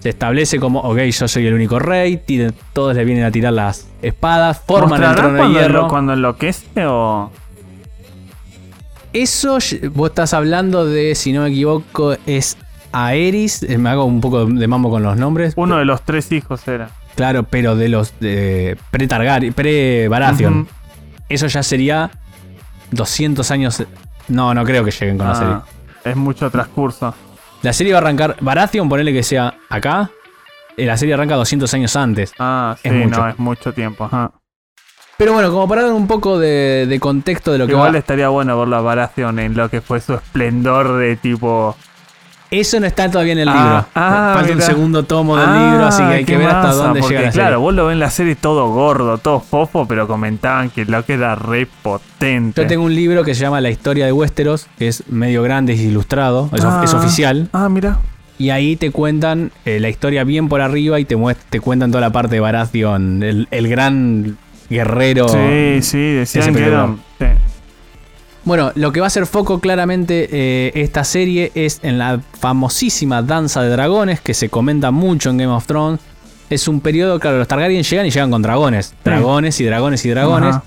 Se 0.01 0.09
establece 0.09 0.59
como, 0.59 0.81
ok, 0.81 0.99
yo 1.01 1.29
soy 1.29 1.47
el 1.47 1.53
único 1.53 1.79
rey, 1.79 2.17
tira- 2.17 2.55
todos 2.73 2.97
le 2.97 3.05
vienen 3.05 3.25
a 3.25 3.31
tirar 3.31 3.53
las 3.53 3.87
espadas, 4.01 4.63
forman 4.67 5.03
el 5.03 5.09
¿Mostrará 5.09 5.29
trono 5.35 5.49
de 5.49 5.53
hierro. 5.61 5.89
cuando 5.89 6.15
enloquece 6.15 6.87
o.? 6.87 7.31
Eso, 9.13 9.59
vos 9.93 10.09
estás 10.11 10.35
hablando 10.35 10.87
de, 10.87 11.15
si 11.17 11.33
no 11.33 11.43
me 11.43 11.49
equivoco, 11.49 12.15
es 12.27 12.57
Aeris. 12.93 13.63
eh, 13.65 13.77
Me 13.77 13.91
hago 13.91 14.05
un 14.05 14.21
poco 14.21 14.47
de 14.47 14.67
mambo 14.69 14.89
con 14.89 15.03
los 15.03 15.17
nombres. 15.17 15.53
Uno 15.57 15.77
de 15.79 15.85
los 15.85 16.03
tres 16.03 16.31
hijos 16.33 16.67
era. 16.69 16.91
Claro, 17.17 17.43
pero 17.43 17.75
de 17.77 17.89
los 17.89 18.19
de 18.21 18.79
pre-Baratheon. 18.93 20.61
Ujú. 20.61 20.69
Eso 21.29 21.47
ya 21.49 21.63
sería 21.63 22.11
200 22.91 23.51
años. 23.51 23.83
No, 24.29 24.55
no 24.55 24.65
creo 24.65 24.85
que 24.85 24.91
lleguen 24.91 25.19
con 25.19 25.29
la 25.29 25.35
serie. 25.35 25.55
Ah, 25.55 25.65
es 26.05 26.17
mucho 26.17 26.51
transcurso. 26.51 27.15
La 27.63 27.73
serie 27.73 27.93
va 27.93 27.99
a 27.99 28.03
arrancar. 28.03 28.37
Baratheon, 28.41 28.89
ponele 28.89 29.13
que 29.13 29.23
sea 29.23 29.55
acá. 29.69 30.11
eh, 30.77 30.87
La 30.87 30.97
serie 30.97 31.15
arranca 31.15 31.35
200 31.37 31.73
años 31.75 31.95
antes. 31.97 32.33
Ah, 32.39 32.75
sí, 32.81 32.89
Es 32.89 32.95
mucho. 32.95 33.21
no, 33.21 33.29
es 33.29 33.39
mucho 33.39 33.73
tiempo. 33.73 34.05
Ajá. 34.05 34.33
Pero 35.19 35.35
bueno, 35.35 35.51
como 35.51 35.69
para 35.69 35.83
dar 35.83 35.93
un 35.93 36.07
poco 36.07 36.39
de, 36.39 36.87
de 36.89 36.99
contexto 37.01 37.53
de 37.53 37.59
lo 37.59 37.67
que 37.67 37.73
Igual 37.73 37.95
estaría 37.97 38.29
bueno 38.31 38.59
ver 38.59 38.69
la 38.69 38.81
Baratheon 38.81 39.39
en 39.41 39.55
lo 39.55 39.69
que 39.69 39.83
fue 39.83 40.01
su 40.01 40.15
esplendor 40.15 40.97
de 40.97 41.17
tipo. 41.17 41.77
Eso 42.51 42.81
no 42.81 42.87
está 42.87 43.09
todavía 43.09 43.33
en 43.35 43.39
el 43.39 43.49
Ah, 43.49 43.55
libro. 43.55 43.87
ah, 43.95 44.33
Falta 44.37 44.53
un 44.55 44.61
segundo 44.63 45.03
tomo 45.05 45.37
del 45.37 45.47
Ah, 45.49 45.71
libro, 45.71 45.87
así 45.87 46.03
que 46.03 46.09
hay 46.09 46.25
que 46.25 46.37
ver 46.37 46.49
hasta 46.49 46.63
masa, 46.69 46.75
dónde 46.85 47.01
llega. 47.03 47.31
Claro, 47.31 47.61
vos 47.61 47.73
lo 47.75 47.87
ves 47.87 47.93
en 47.93 48.01
la 48.01 48.11
serie 48.11 48.35
todo 48.35 48.69
gordo, 48.73 49.19
todo 49.19 49.39
fofo, 49.41 49.87
pero 49.87 50.09
comentaban 50.09 50.69
que 50.71 50.85
lo 50.85 51.05
que 51.05 51.13
era 51.15 51.37
re 51.37 51.69
potente. 51.83 52.61
Yo 52.63 52.67
tengo 52.67 52.85
un 52.85 52.95
libro 52.95 53.23
que 53.23 53.35
se 53.37 53.43
llama 53.43 53.61
La 53.61 53.71
historia 53.71 54.05
de 54.07 54.13
Westeros, 54.13 54.67
que 54.79 54.89
es 54.89 55.05
medio 55.09 55.43
grande, 55.45 55.75
es 55.75 55.81
ilustrado, 55.81 56.51
es, 56.53 56.65
of- 56.65 56.75
Ah. 56.79 56.83
es 56.85 56.93
oficial. 56.95 57.49
Ah, 57.53 57.69
mira. 57.69 57.99
Y 58.37 58.51
ahí 58.51 58.75
te 58.75 58.91
cuentan 58.91 59.53
eh, 59.65 59.79
la 59.81 59.89
historia 59.91 60.25
bien 60.25 60.49
por 60.49 60.61
arriba 60.61 60.99
y 60.99 61.05
te, 61.05 61.17
te 61.51 61.61
cuentan 61.61 61.91
toda 61.93 62.01
la 62.01 62.11
parte 62.11 62.35
de 62.37 62.41
Baratheon, 62.41 63.23
el, 63.23 63.47
el 63.51 63.69
gran 63.69 64.39
guerrero. 64.69 65.29
Sí, 65.29 65.83
sí, 65.83 65.99
decían 66.15 66.55
que 66.55 66.65
eran. 66.67 66.99
Bueno, 68.45 68.73
lo 68.75 68.91
que 68.93 69.01
va 69.01 69.07
a 69.07 69.11
ser 69.11 69.27
foco 69.27 69.61
claramente 69.61 70.29
eh, 70.33 70.73
esta 70.75 71.05
serie 71.05 71.53
es 71.55 71.81
en 71.83 71.99
la 71.99 72.21
famosísima 72.39 73.23
danza 73.23 73.63
de 73.63 73.69
dragones 73.69 74.21
que 74.21 74.33
se 74.35 74.49
comenta 74.49 74.91
mucho 74.91 75.31
en 75.31 75.39
Game 75.39 75.53
of 75.53 75.67
Thrones. 75.67 76.01
Es 76.49 76.67
un 76.67 76.81
periodo, 76.81 77.21
claro, 77.21 77.39
los 77.39 77.47
Targaryen 77.47 77.83
llegan 77.83 78.07
y 78.07 78.11
llegan 78.11 78.31
con 78.31 78.43
dragones. 78.43 78.95
Dragones 79.05 79.61
y 79.61 79.65
dragones 79.65 80.05
y 80.05 80.11
dragones. 80.11 80.57
Ajá. 80.57 80.65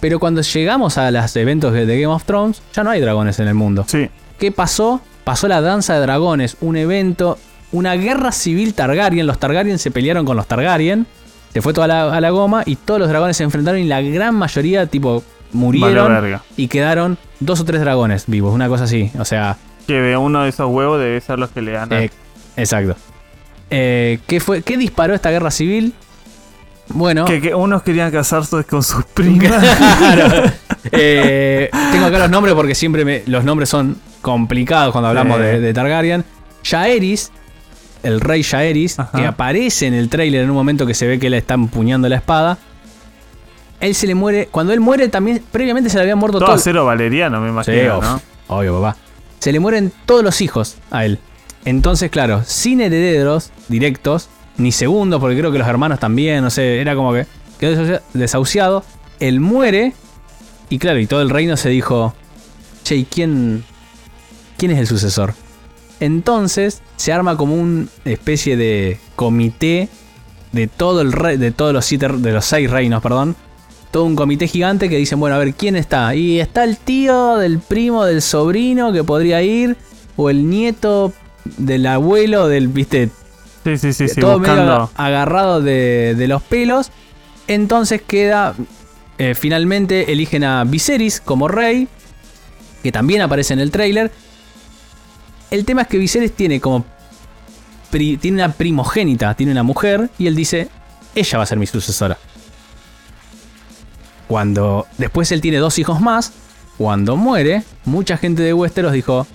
Pero 0.00 0.18
cuando 0.18 0.40
llegamos 0.40 0.96
a 0.96 1.10
los 1.10 1.36
eventos 1.36 1.72
de 1.74 1.84
de 1.84 2.00
Game 2.00 2.12
of 2.12 2.24
Thrones, 2.24 2.62
ya 2.74 2.82
no 2.82 2.90
hay 2.90 3.00
dragones 3.00 3.38
en 3.38 3.48
el 3.48 3.54
mundo. 3.54 3.84
Sí. 3.86 4.08
¿Qué 4.38 4.50
pasó? 4.50 5.02
Pasó 5.24 5.46
la 5.46 5.60
danza 5.60 5.94
de 5.94 6.00
dragones, 6.00 6.56
un 6.62 6.76
evento, 6.76 7.38
una 7.70 7.94
guerra 7.94 8.32
civil 8.32 8.72
Targaryen. 8.72 9.26
Los 9.26 9.38
Targaryen 9.38 9.78
se 9.78 9.90
pelearon 9.90 10.24
con 10.24 10.36
los 10.36 10.46
Targaryen. 10.46 11.06
Se 11.52 11.60
fue 11.60 11.74
toda 11.74 11.86
la, 11.86 12.14
a 12.14 12.20
la 12.20 12.30
goma 12.30 12.62
y 12.64 12.76
todos 12.76 12.98
los 12.98 13.08
dragones 13.08 13.36
se 13.36 13.44
enfrentaron 13.44 13.80
y 13.80 13.84
la 13.84 14.00
gran 14.00 14.34
mayoría, 14.34 14.86
tipo, 14.86 15.22
murieron 15.52 16.12
Vale, 16.12 16.38
y 16.56 16.68
quedaron 16.68 17.18
dos 17.40 17.60
o 17.60 17.64
tres 17.64 17.80
dragones 17.80 18.24
vivos, 18.26 18.54
una 18.54 18.68
cosa 18.68 18.84
así. 18.84 19.10
O 19.18 19.24
sea, 19.24 19.56
Que 19.86 20.00
de 20.00 20.16
uno 20.16 20.42
de 20.42 20.50
esos 20.50 20.68
huevos 20.70 20.98
debe 21.00 21.20
ser 21.20 21.38
los 21.38 21.50
que 21.50 21.62
le 21.62 21.72
dan. 21.72 21.92
eh, 21.92 22.10
exacto. 22.56 22.96
Eh, 23.70 24.18
¿qué, 24.26 24.40
fue, 24.40 24.62
¿Qué 24.62 24.76
disparó 24.76 25.14
esta 25.14 25.30
guerra 25.30 25.50
civil? 25.50 25.92
Bueno, 26.88 27.24
que, 27.24 27.40
que 27.40 27.54
unos 27.54 27.82
querían 27.82 28.10
casarse 28.10 28.64
con 28.64 28.82
sus 28.82 29.04
primas. 29.14 29.64
Claro. 29.98 30.50
Eh, 30.92 31.68
tengo 31.92 32.06
acá 32.06 32.18
los 32.20 32.30
nombres 32.30 32.54
porque 32.54 32.74
siempre 32.74 33.04
me- 33.04 33.22
los 33.26 33.44
nombres 33.44 33.68
son 33.68 33.98
complicados 34.22 34.92
cuando 34.92 35.08
hablamos 35.08 35.36
Sí. 35.36 35.42
de, 35.42 35.60
de 35.60 35.74
Targaryen. 35.74 36.24
Jaehaerys, 36.64 37.30
el 38.02 38.20
rey 38.22 38.42
Ajá. 38.96 39.10
que 39.14 39.26
aparece 39.26 39.86
en 39.86 39.92
el 39.94 40.08
tráiler 40.08 40.42
en 40.42 40.48
un 40.48 40.56
momento 40.56 40.86
que 40.86 40.94
se 40.94 41.06
ve 41.06 41.18
que 41.18 41.26
él 41.26 41.34
está 41.34 41.52
empuñando 41.54 42.08
la 42.08 42.16
espada. 42.16 42.56
Él 43.80 43.94
se 43.94 44.06
le 44.06 44.14
muere. 44.14 44.48
Cuando 44.50 44.72
él 44.72 44.80
muere, 44.80 45.08
también 45.08 45.42
previamente 45.50 45.88
se 45.90 45.96
le 45.96 46.02
había 46.02 46.16
muerto 46.16 46.38
Todo 46.38 46.46
todo. 46.48 46.56
acero 46.56 46.84
valeriano, 46.84 47.40
me 47.40 47.48
imagino, 47.48 48.20
obvio, 48.48 48.80
papá. 48.80 48.96
Se 49.38 49.52
le 49.52 49.60
mueren 49.60 49.90
todos 50.06 50.22
los 50.22 50.40
hijos 50.42 50.76
a 50.90 51.04
él. 51.06 51.18
Entonces, 51.64 52.10
claro, 52.10 52.42
sin 52.44 52.80
herederos 52.80 53.50
directos, 53.68 54.28
ni 54.58 54.72
segundos, 54.72 55.20
porque 55.20 55.38
creo 55.38 55.50
que 55.52 55.58
los 55.58 55.68
hermanos 55.68 55.98
también, 55.98 56.42
no 56.42 56.50
sé, 56.50 56.80
era 56.80 56.94
como 56.94 57.12
que 57.12 57.26
quedó 57.58 57.72
desahucia- 57.72 58.02
desahuciado. 58.12 58.84
Él 59.18 59.40
muere, 59.40 59.94
y 60.68 60.78
claro, 60.78 60.98
y 60.98 61.06
todo 61.06 61.22
el 61.22 61.30
reino 61.30 61.56
se 61.56 61.68
dijo: 61.70 62.14
Che, 62.84 62.96
¿y 62.96 63.04
quién, 63.04 63.64
quién 64.58 64.72
es 64.72 64.78
el 64.78 64.86
sucesor? 64.86 65.34
Entonces 66.00 66.82
se 66.96 67.12
arma 67.12 67.36
como 67.36 67.54
una 67.54 67.86
especie 68.04 68.56
de 68.56 68.98
comité 69.16 69.88
de 70.52 70.66
todo 70.66 71.00
el 71.02 71.12
rey, 71.12 71.36
de 71.36 71.50
todos 71.50 71.72
los 71.72 71.84
siete, 71.84 72.08
de 72.08 72.32
los 72.32 72.44
seis 72.44 72.70
reinos, 72.70 73.02
perdón, 73.02 73.36
todo 73.90 74.04
un 74.04 74.14
comité 74.16 74.46
gigante 74.48 74.88
que 74.88 74.96
dicen, 74.96 75.18
bueno, 75.20 75.36
a 75.36 75.38
ver, 75.38 75.54
¿quién 75.54 75.76
está? 75.76 76.14
Y 76.14 76.40
está 76.40 76.64
el 76.64 76.76
tío 76.76 77.36
del 77.36 77.58
primo 77.58 78.04
del 78.04 78.22
sobrino 78.22 78.92
que 78.92 79.02
podría 79.04 79.42
ir, 79.42 79.76
o 80.16 80.30
el 80.30 80.48
nieto 80.48 81.12
del 81.56 81.86
abuelo 81.86 82.46
del, 82.48 82.68
viste, 82.68 83.10
Sí, 83.64 83.76
sí, 83.76 83.92
sí, 83.92 84.08
sí, 84.08 84.20
todo 84.20 84.38
medio 84.38 84.90
agarrado 84.96 85.60
de, 85.60 86.14
de 86.16 86.28
los 86.28 86.42
pelos. 86.42 86.90
Entonces 87.46 88.00
queda. 88.00 88.54
eh, 89.18 89.34
finalmente 89.34 90.12
eligen 90.12 90.44
a 90.44 90.64
Viserys 90.64 91.20
como 91.20 91.46
rey. 91.48 91.86
Que 92.82 92.90
también 92.90 93.20
aparece 93.20 93.52
en 93.52 93.60
el 93.60 93.70
tráiler. 93.70 94.10
El 95.50 95.66
tema 95.66 95.82
es 95.82 95.88
que 95.88 95.98
Viserys 95.98 96.32
tiene 96.32 96.58
como. 96.60 96.86
pri- 97.90 98.16
tiene 98.16 98.42
una 98.42 98.52
primogénita, 98.54 99.34
tiene 99.34 99.52
una 99.52 99.62
mujer. 99.62 100.08
Y 100.18 100.26
él 100.26 100.34
dice: 100.36 100.68
Ella 101.14 101.36
va 101.38 101.44
a 101.44 101.46
ser 101.46 101.58
mi 101.58 101.66
sucesora. 101.66 102.16
Cuando. 104.30 104.86
Después 104.96 105.32
él 105.32 105.40
tiene 105.40 105.56
dos 105.58 105.76
hijos 105.80 106.00
más. 106.00 106.32
Cuando 106.78 107.16
muere, 107.16 107.64
mucha 107.84 108.16
gente 108.16 108.44
de 108.44 108.54
Westeros 108.54 108.92
dijo: 108.92 109.26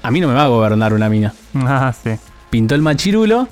A 0.00 0.10
mí 0.12 0.20
no 0.20 0.28
me 0.28 0.34
va 0.34 0.44
a 0.44 0.46
gobernar 0.46 0.94
una 0.94 1.08
mina 1.08 1.34
Ah, 1.56 1.92
sí. 1.92 2.10
pintó 2.48 2.76
el 2.76 2.82
machirulo. 2.82 3.48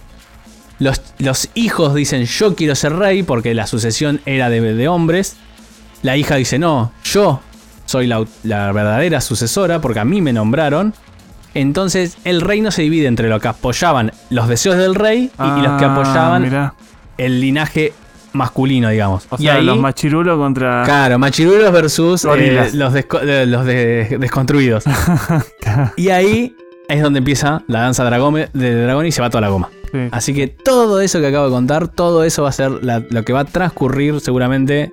Los, 0.78 1.02
los 1.18 1.48
hijos 1.54 1.92
dicen 1.96 2.24
yo 2.24 2.54
quiero 2.54 2.76
ser 2.76 2.94
rey 2.94 3.24
porque 3.24 3.52
la 3.52 3.66
sucesión 3.66 4.20
era 4.26 4.48
de, 4.48 4.60
de 4.60 4.86
hombres. 4.88 5.36
La 6.02 6.16
hija 6.16 6.36
dice 6.36 6.60
no, 6.60 6.92
yo 7.02 7.40
soy 7.84 8.06
la, 8.06 8.24
la 8.44 8.70
verdadera 8.70 9.20
sucesora 9.20 9.80
porque 9.80 9.98
a 9.98 10.04
mí 10.04 10.22
me 10.22 10.32
nombraron. 10.32 10.94
Entonces 11.52 12.16
el 12.22 12.40
reino 12.42 12.70
se 12.70 12.82
divide 12.82 13.08
entre 13.08 13.28
los 13.28 13.42
que 13.42 13.48
apoyaban 13.48 14.12
los 14.30 14.46
deseos 14.46 14.76
del 14.76 14.94
rey 14.94 15.32
y, 15.36 15.42
y 15.42 15.62
los 15.62 15.78
que 15.80 15.84
Ah, 15.84 15.92
apoyaban 15.94 16.42
mirá. 16.42 16.74
el 17.18 17.40
linaje 17.40 17.92
masculino, 18.32 18.88
digamos. 18.88 19.26
O 19.30 19.36
y 19.38 19.42
sea, 19.44 19.54
ahí, 19.54 19.64
los 19.64 19.78
machirulos 19.78 20.38
contra. 20.38 20.82
claro, 20.84 21.18
machirulos 21.18 21.72
versus 21.72 22.24
eh, 22.24 22.70
los, 22.74 22.92
desco- 22.94 23.22
los 23.46 23.64
de- 23.66 24.16
desconstruidos. 24.20 24.84
y 25.96 26.08
ahí 26.10 26.54
es 26.88 27.02
donde 27.02 27.18
empieza 27.18 27.62
la 27.66 27.80
danza 27.80 28.04
dragome- 28.08 28.50
de 28.52 28.82
dragón 28.82 29.06
y 29.06 29.12
se 29.12 29.20
va 29.20 29.30
toda 29.30 29.40
la 29.42 29.48
goma. 29.48 29.68
Sí. 29.92 29.98
Así 30.12 30.34
que 30.34 30.46
todo 30.48 31.00
eso 31.00 31.20
que 31.20 31.26
acabo 31.26 31.46
de 31.46 31.50
contar, 31.52 31.88
todo 31.88 32.22
eso 32.24 32.44
va 32.44 32.50
a 32.50 32.52
ser 32.52 32.70
la- 32.84 33.02
lo 33.10 33.24
que 33.24 33.32
va 33.32 33.40
a 33.40 33.44
transcurrir 33.44 34.20
seguramente 34.20 34.92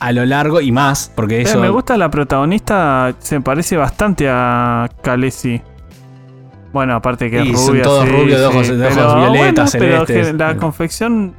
a 0.00 0.10
lo 0.10 0.24
largo 0.26 0.60
y 0.60 0.72
más, 0.72 1.12
porque 1.14 1.38
Eh, 1.38 1.42
eso... 1.42 1.60
me 1.60 1.68
gusta 1.68 1.96
la 1.96 2.10
protagonista, 2.10 3.14
se 3.20 3.40
parece 3.40 3.76
bastante 3.76 4.26
a 4.28 4.88
Khaleesi. 5.02 5.62
Bueno, 6.72 6.96
aparte 6.96 7.30
que 7.30 7.38
es 7.42 7.44
rubia. 7.46 7.58
son 7.64 7.82
todos 7.82 8.04
sí, 8.04 8.10
rubios, 8.10 8.40
de 8.40 8.46
ojos- 8.46 8.66
sí, 8.66 8.74
de 8.74 8.86
ojos 8.88 8.96
pero 8.96 9.16
violetas, 9.30 9.72
bueno, 9.76 9.86
pero 9.92 10.06
celestes. 10.06 10.34
la 10.34 10.56
confección 10.56 11.34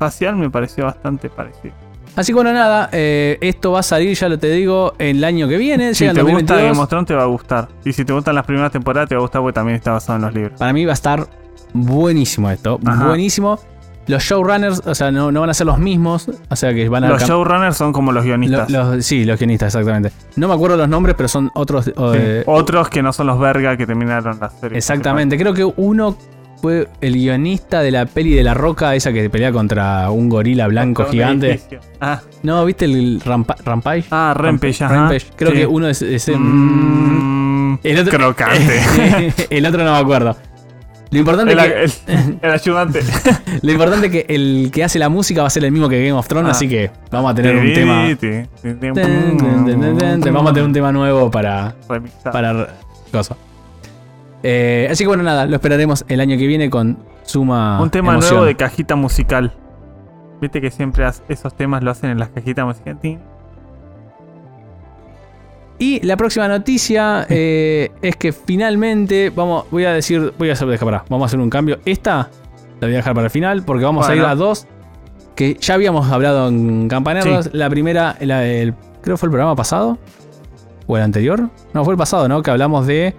facial 0.00 0.34
me 0.36 0.48
pareció 0.50 0.86
bastante 0.86 1.28
parecida. 1.28 1.74
Así 2.16 2.32
que 2.32 2.34
bueno, 2.34 2.52
nada, 2.52 2.88
eh, 2.90 3.38
esto 3.40 3.70
va 3.72 3.80
a 3.80 3.82
salir, 3.84 4.16
ya 4.16 4.28
lo 4.28 4.36
te 4.38 4.50
digo, 4.50 4.94
el 4.98 5.22
año 5.22 5.46
que 5.46 5.56
viene. 5.58 5.94
Si 5.94 6.04
te 6.06 6.10
gusta 6.10 6.22
2022. 6.22 6.62
Game 6.70 6.80
of 6.80 6.88
Thrones 6.88 7.06
te 7.06 7.14
va 7.14 7.22
a 7.22 7.26
gustar. 7.26 7.68
Y 7.84 7.92
si 7.92 8.04
te 8.04 8.12
gustan 8.12 8.34
las 8.34 8.44
primeras 8.46 8.72
temporadas 8.72 9.08
te 9.08 9.14
va 9.14 9.20
a 9.20 9.22
gustar 9.22 9.42
porque 9.42 9.54
también 9.54 9.76
está 9.76 9.92
basado 9.92 10.16
en 10.16 10.22
los 10.22 10.34
libros. 10.34 10.58
Para 10.58 10.72
mí 10.72 10.84
va 10.84 10.92
a 10.92 10.94
estar 10.94 11.28
buenísimo 11.72 12.50
esto, 12.50 12.80
Ajá. 12.84 13.06
buenísimo. 13.06 13.60
Los 14.06 14.24
showrunners, 14.24 14.82
o 14.86 14.94
sea, 14.94 15.12
no, 15.12 15.30
no 15.30 15.40
van 15.40 15.50
a 15.50 15.54
ser 15.54 15.66
los 15.68 15.78
mismos, 15.78 16.28
o 16.48 16.56
sea 16.56 16.74
que 16.74 16.88
van 16.88 17.04
a... 17.04 17.10
Los 17.10 17.22
showrunners 17.22 17.76
son 17.76 17.92
como 17.92 18.10
los 18.10 18.24
lo- 18.24 18.28
guionistas. 18.28 18.68
los- 18.70 19.04
sí, 19.06 19.24
los 19.24 19.38
guionistas, 19.38 19.68
exactamente. 19.72 20.10
No 20.34 20.48
me 20.48 20.54
acuerdo 20.54 20.76
los 20.78 20.88
nombres, 20.88 21.14
pero 21.14 21.28
son 21.28 21.50
otros... 21.54 21.84
Sí. 21.84 21.92
eh, 21.96 22.42
Otros 22.46 22.88
que 22.88 23.02
no 23.02 23.12
son 23.12 23.28
los 23.28 23.38
verga 23.38 23.76
que 23.76 23.86
terminaron 23.86 24.38
la 24.40 24.48
serie. 24.50 24.78
Exactamente, 24.78 25.38
creo 25.38 25.54
que 25.54 25.64
uno 25.64 26.16
fue 26.60 26.88
el 27.00 27.14
guionista 27.14 27.80
de 27.82 27.90
la 27.90 28.06
peli 28.06 28.34
de 28.34 28.42
la 28.42 28.54
roca, 28.54 28.94
esa 28.94 29.12
que 29.12 29.28
pelea 29.30 29.50
contra 29.52 30.10
un 30.10 30.28
gorila 30.28 30.66
blanco 30.68 31.02
Contra 31.04 31.12
gigante. 31.12 31.60
Ah, 32.00 32.20
No, 32.42 32.64
¿viste 32.64 32.84
el 32.84 33.20
Rampa- 33.24 33.56
Rampage? 33.64 34.04
ah 34.10 34.34
Rampage. 34.36 34.78
Creo 35.36 35.50
Sí. 35.52 35.56
que 35.58 35.66
uno 35.66 35.88
es 35.88 36.02
ese. 36.02 36.36
Mm, 36.36 37.78
El 37.82 37.98
otro- 38.00 38.18
crocante. 38.18 38.80
el 39.50 39.66
otro 39.66 39.84
no 39.84 39.92
me 39.92 39.98
acuerdo. 39.98 40.36
Lo 41.12 41.18
importante, 41.18 41.52
el, 41.54 41.58
es 41.58 41.98
que, 42.06 42.12
el- 42.14 42.38
el 42.40 42.50
ayudante. 42.52 43.00
lo 43.62 43.72
importante 43.72 44.06
es 44.06 44.12
que 44.12 44.26
el 44.32 44.70
que 44.72 44.84
hace 44.84 44.98
la 45.00 45.08
música 45.08 45.40
va 45.40 45.48
a 45.48 45.50
ser 45.50 45.64
el 45.64 45.72
mismo 45.72 45.88
que 45.88 45.98
Game 45.98 46.12
of 46.12 46.28
Thrones, 46.28 46.48
Ah. 46.50 46.52
así 46.52 46.68
que 46.68 46.90
vamos 47.10 47.32
a 47.32 47.34
tener 47.34 47.56
un 47.56 47.72
tema. 47.74 48.06
Vamos 50.32 50.50
a 50.50 50.54
tener 50.54 50.64
un 50.68 50.72
tema 50.72 50.92
nuevo 50.92 51.30
para, 51.30 51.74
Remixado. 51.88 52.32
para 52.32 52.68
cosa. 53.10 53.36
Eh, 54.42 54.88
así 54.90 55.04
que 55.04 55.08
bueno, 55.08 55.22
nada, 55.22 55.46
lo 55.46 55.54
esperaremos 55.56 56.04
el 56.08 56.20
año 56.20 56.36
que 56.38 56.46
viene 56.46 56.70
con 56.70 56.98
suma 57.22 57.80
Un 57.80 57.90
tema 57.90 58.12
emoción. 58.12 58.32
nuevo 58.32 58.46
de 58.46 58.56
cajita 58.56 58.96
musical. 58.96 59.52
Viste 60.40 60.60
que 60.60 60.70
siempre 60.70 61.06
esos 61.28 61.54
temas 61.54 61.82
lo 61.82 61.90
hacen 61.90 62.10
en 62.10 62.18
las 62.18 62.30
cajitas 62.30 62.64
musicales. 62.64 63.18
Y 65.78 66.04
la 66.06 66.16
próxima 66.16 66.46
noticia 66.48 67.26
eh, 67.30 67.90
es 68.02 68.16
que 68.16 68.32
finalmente 68.32 69.30
vamos, 69.34 69.64
voy 69.70 69.84
a 69.84 69.92
decir, 69.92 70.32
voy 70.38 70.50
a 70.50 70.52
hacer, 70.52 70.68
deja, 70.68 70.84
vamos 70.84 71.22
a 71.22 71.26
hacer 71.26 71.40
un 71.40 71.50
cambio. 71.50 71.78
Esta 71.84 72.28
la 72.80 72.86
voy 72.86 72.94
a 72.94 72.96
dejar 72.98 73.14
para 73.14 73.26
el 73.26 73.30
final 73.30 73.62
porque 73.62 73.84
vamos 73.84 74.08
a 74.08 74.14
ir 74.14 74.22
a 74.22 74.34
dos 74.34 74.66
que 75.34 75.54
ya 75.60 75.74
habíamos 75.74 76.10
hablado 76.10 76.48
en 76.48 76.88
Campaneros. 76.88 77.50
La 77.54 77.70
primera, 77.70 78.16
la- 78.20 78.44
el, 78.46 78.74
creo 79.02 79.14
que 79.14 79.18
fue 79.18 79.26
el 79.28 79.30
programa 79.30 79.56
pasado 79.56 79.98
o 80.86 80.96
el 80.96 81.02
anterior. 81.02 81.48
No, 81.72 81.84
fue 81.84 81.94
el 81.94 81.98
pasado, 81.98 82.28
¿no? 82.28 82.42
Que 82.42 82.50
hablamos 82.50 82.86
de 82.86 83.14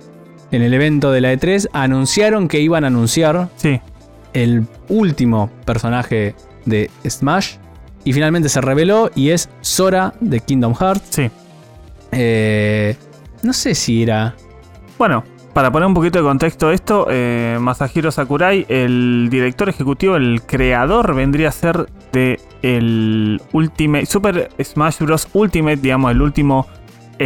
en 0.51 0.61
el 0.61 0.73
evento 0.73 1.11
de 1.11 1.21
la 1.21 1.33
E3 1.33 1.69
anunciaron 1.73 2.47
que 2.47 2.59
iban 2.59 2.83
a 2.83 2.87
anunciar 2.87 3.49
Sí, 3.55 3.79
el 4.33 4.65
último 4.89 5.49
personaje 5.65 6.35
de 6.65 6.89
Smash 7.07 7.55
y 8.03 8.13
finalmente 8.13 8.49
se 8.49 8.61
reveló 8.61 9.11
y 9.15 9.29
es 9.29 9.49
Sora 9.61 10.13
de 10.19 10.39
Kingdom 10.39 10.73
Hearts. 10.75 11.07
sí. 11.09 11.29
Eh, 12.13 12.95
no 13.43 13.53
sé 13.53 13.73
si 13.73 14.03
era. 14.03 14.35
Bueno, 14.97 15.23
para 15.53 15.71
poner 15.71 15.87
un 15.87 15.93
poquito 15.93 16.19
de 16.19 16.23
contexto 16.23 16.71
esto, 16.71 17.07
eh, 17.09 17.57
Masahiro 17.59 18.11
Sakurai, 18.11 18.65
el 18.69 19.27
director 19.29 19.67
ejecutivo, 19.67 20.15
el 20.15 20.41
creador, 20.43 21.15
vendría 21.15 21.49
a 21.49 21.51
ser 21.51 21.87
de 22.11 22.39
el 22.61 23.41
Ultimate 23.51 24.05
Super 24.05 24.49
Smash 24.61 24.99
Bros. 24.99 25.27
Ultimate, 25.33 25.77
digamos, 25.77 26.11
el 26.11 26.21
último 26.21 26.67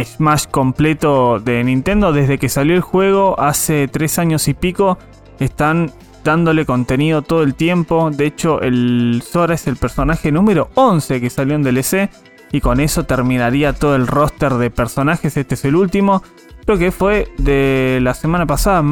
Smash 0.04 0.46
completo 0.50 1.40
de 1.40 1.62
Nintendo. 1.64 2.12
Desde 2.12 2.38
que 2.38 2.48
salió 2.48 2.74
el 2.74 2.80
juego 2.80 3.38
hace 3.40 3.88
tres 3.88 4.18
años 4.18 4.48
y 4.48 4.54
pico, 4.54 4.98
están 5.38 5.92
dándole 6.24 6.66
contenido 6.66 7.22
todo 7.22 7.42
el 7.42 7.54
tiempo. 7.54 8.10
De 8.10 8.26
hecho, 8.26 8.60
el 8.60 9.22
Sora 9.24 9.54
es 9.54 9.66
el 9.66 9.76
personaje 9.76 10.32
número 10.32 10.70
11 10.74 11.20
que 11.20 11.30
salió 11.30 11.54
en 11.54 11.62
DLC. 11.62 12.10
Y 12.52 12.60
con 12.60 12.80
eso 12.80 13.04
terminaría 13.04 13.72
todo 13.72 13.96
el 13.96 14.06
roster 14.06 14.54
de 14.54 14.70
personajes. 14.70 15.36
Este 15.36 15.54
es 15.54 15.64
el 15.64 15.74
último. 15.74 16.22
Creo 16.64 16.78
que 16.78 16.90
fue 16.90 17.32
de 17.38 18.00
la 18.02 18.12
semana 18.12 18.44
pasada, 18.44 18.82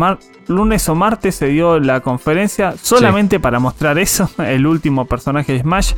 lunes 0.47 0.89
o 0.89 0.95
martes, 0.95 1.35
se 1.35 1.49
dio 1.49 1.81
la 1.81 2.01
conferencia 2.01 2.75
solamente 2.81 3.41
para 3.41 3.59
mostrar 3.59 3.99
eso, 3.99 4.31
el 4.39 4.67
último 4.67 5.07
personaje 5.07 5.55
de 5.55 5.61
Smash. 5.61 5.95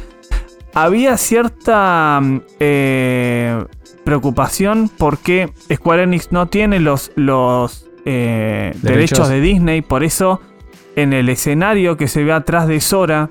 Había 0.72 1.18
cierta 1.18 2.18
mm, 2.22 2.40
eh, 2.60 3.64
preocupación 4.06 4.88
porque 4.96 5.50
Square 5.70 6.04
Enix 6.04 6.32
no 6.32 6.46
tiene 6.46 6.80
los, 6.80 7.12
los 7.16 7.86
eh, 8.06 8.70
Derechos. 8.80 8.82
derechos 8.82 9.28
de 9.28 9.40
Disney, 9.42 9.82
por 9.82 10.04
eso 10.04 10.40
en 10.94 11.12
el 11.12 11.28
escenario 11.28 11.96
que 11.98 12.08
se 12.08 12.25
ve 12.25 12.32
atrás 12.32 12.68
de 12.68 12.80
Sora, 12.80 13.28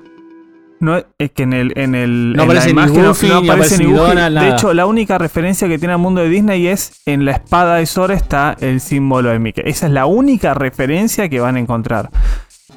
no, 0.78 0.98
es 1.18 1.30
que 1.32 1.44
en 1.44 1.54
el, 1.54 1.72
en 1.76 1.94
el 1.94 2.34
No 2.36 2.42
en 2.42 2.48
la 2.48 2.52
aparece 2.52 2.66
ni 2.66 2.72
imagen 2.72 3.02
no- 3.02 3.08
Goofy, 3.08 3.28
no 3.28 3.40
ni 3.40 3.48
aparece 3.48 3.78
ni 3.78 3.84
Goofy. 3.90 4.14
De 4.14 4.48
hecho, 4.50 4.74
la 4.74 4.84
única 4.84 5.16
referencia 5.16 5.66
que 5.66 5.78
tiene 5.78 5.94
al 5.94 5.98
mundo 6.00 6.20
de 6.20 6.28
Disney 6.28 6.66
es 6.66 7.00
en 7.06 7.24
la 7.24 7.32
espada 7.32 7.76
de 7.76 7.86
Sora 7.86 8.14
está 8.14 8.54
el 8.60 8.80
símbolo 8.82 9.30
de 9.30 9.38
Mickey. 9.38 9.64
Esa 9.66 9.86
es 9.86 9.92
la 9.92 10.04
única 10.04 10.52
referencia 10.52 11.30
que 11.30 11.40
van 11.40 11.56
a 11.56 11.60
encontrar. 11.60 12.10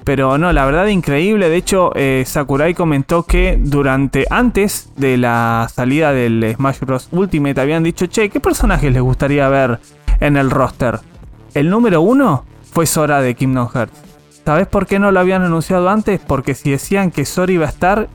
Pero 0.03 0.37
no, 0.37 0.51
la 0.53 0.65
verdad 0.65 0.87
increíble. 0.87 1.49
De 1.49 1.57
hecho, 1.57 1.91
eh, 1.95 2.23
Sakurai 2.25 2.73
comentó 2.73 3.23
que 3.23 3.59
durante, 3.61 4.25
antes 4.29 4.89
de 4.95 5.17
la 5.17 5.67
salida 5.73 6.13
del 6.13 6.55
Smash 6.55 6.79
Bros. 6.79 7.09
Ultimate, 7.11 7.61
habían 7.61 7.83
dicho, 7.83 8.05
che, 8.07 8.29
¿qué 8.29 8.39
personajes 8.39 8.91
les 8.91 9.01
gustaría 9.01 9.47
ver 9.49 9.79
en 10.19 10.37
el 10.37 10.49
roster? 10.49 10.99
El 11.53 11.69
número 11.69 12.01
uno 12.01 12.45
fue 12.71 12.85
Sora 12.85 13.21
de 13.21 13.35
Kingdom 13.35 13.69
Hearts. 13.69 13.99
¿Sabes 14.45 14.67
por 14.67 14.87
qué 14.87 14.97
no 14.97 15.11
lo 15.11 15.19
habían 15.19 15.43
anunciado 15.43 15.89
antes? 15.89 16.19
Porque 16.25 16.55
si 16.55 16.71
decían 16.71 17.11
que 17.11 17.25
Sora 17.25 17.51
iba 17.51 17.65
a 17.65 17.69
estar, 17.69 18.07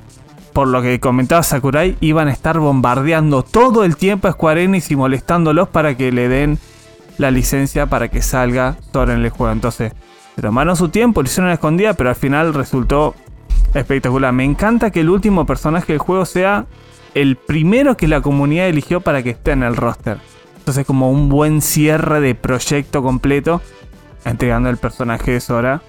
por 0.53 0.67
lo 0.69 0.83
que 0.83 0.99
comentaba 0.99 1.43
Sakurai, 1.43 1.97
iban 2.01 2.29
a 2.29 2.33
estar 2.33 2.59
bombardeando 2.59 3.43
todo 3.43 3.85
el 3.85 3.97
tiempo 3.97 4.27
a 4.27 4.33
Square 4.33 4.65
Enix 4.65 4.91
y 4.91 4.97
molestándolos 4.97 5.69
para 5.69 5.97
que 5.97 6.11
le 6.11 6.29
den 6.29 6.59
la 7.19 7.31
licencia 7.31 7.87
para 7.87 8.09
que 8.09 8.23
salga 8.23 8.77
Sora 8.93 9.15
en 9.15 9.25
el 9.25 9.31
juego. 9.31 9.53
Entonces, 9.53 9.93
se 10.37 10.43
tomaron 10.43 10.77
su 10.77 10.89
tiempo, 10.89 11.23
lo 11.23 11.27
hicieron 11.27 11.51
a 11.51 11.55
escondida, 11.55 11.95
pero 11.95 12.11
al 12.11 12.17
final 12.17 12.55
resultó 12.55 13.15
espectacular. 13.75 14.33
Me 14.33 14.45
encanta 14.45 14.91
que 14.91 15.01
el 15.01 15.11
último 15.11 15.47
personaje 15.47 15.93
del 15.93 15.99
juego 16.01 16.25
sea 16.25 16.67
el 17.15 17.37
primero 17.37 17.97
que 17.97 18.09
la 18.09 18.21
comunidad 18.21 18.69
eligió 18.69 19.01
para 19.01 19.23
que 19.23 19.31
esté 19.31 19.53
en 19.53 19.63
el 19.63 19.77
roster. 19.77 20.19
Entonces, 20.59 20.85
como 20.87 21.11
un 21.11 21.29
buen 21.29 21.61
cierre 21.61 22.21
de 22.21 22.35
proyecto 22.35 23.03
completo, 23.03 23.61
entregando 24.25 24.71
el 24.71 24.77
personaje 24.79 25.33
de 25.33 25.41
Sora. 25.41 25.83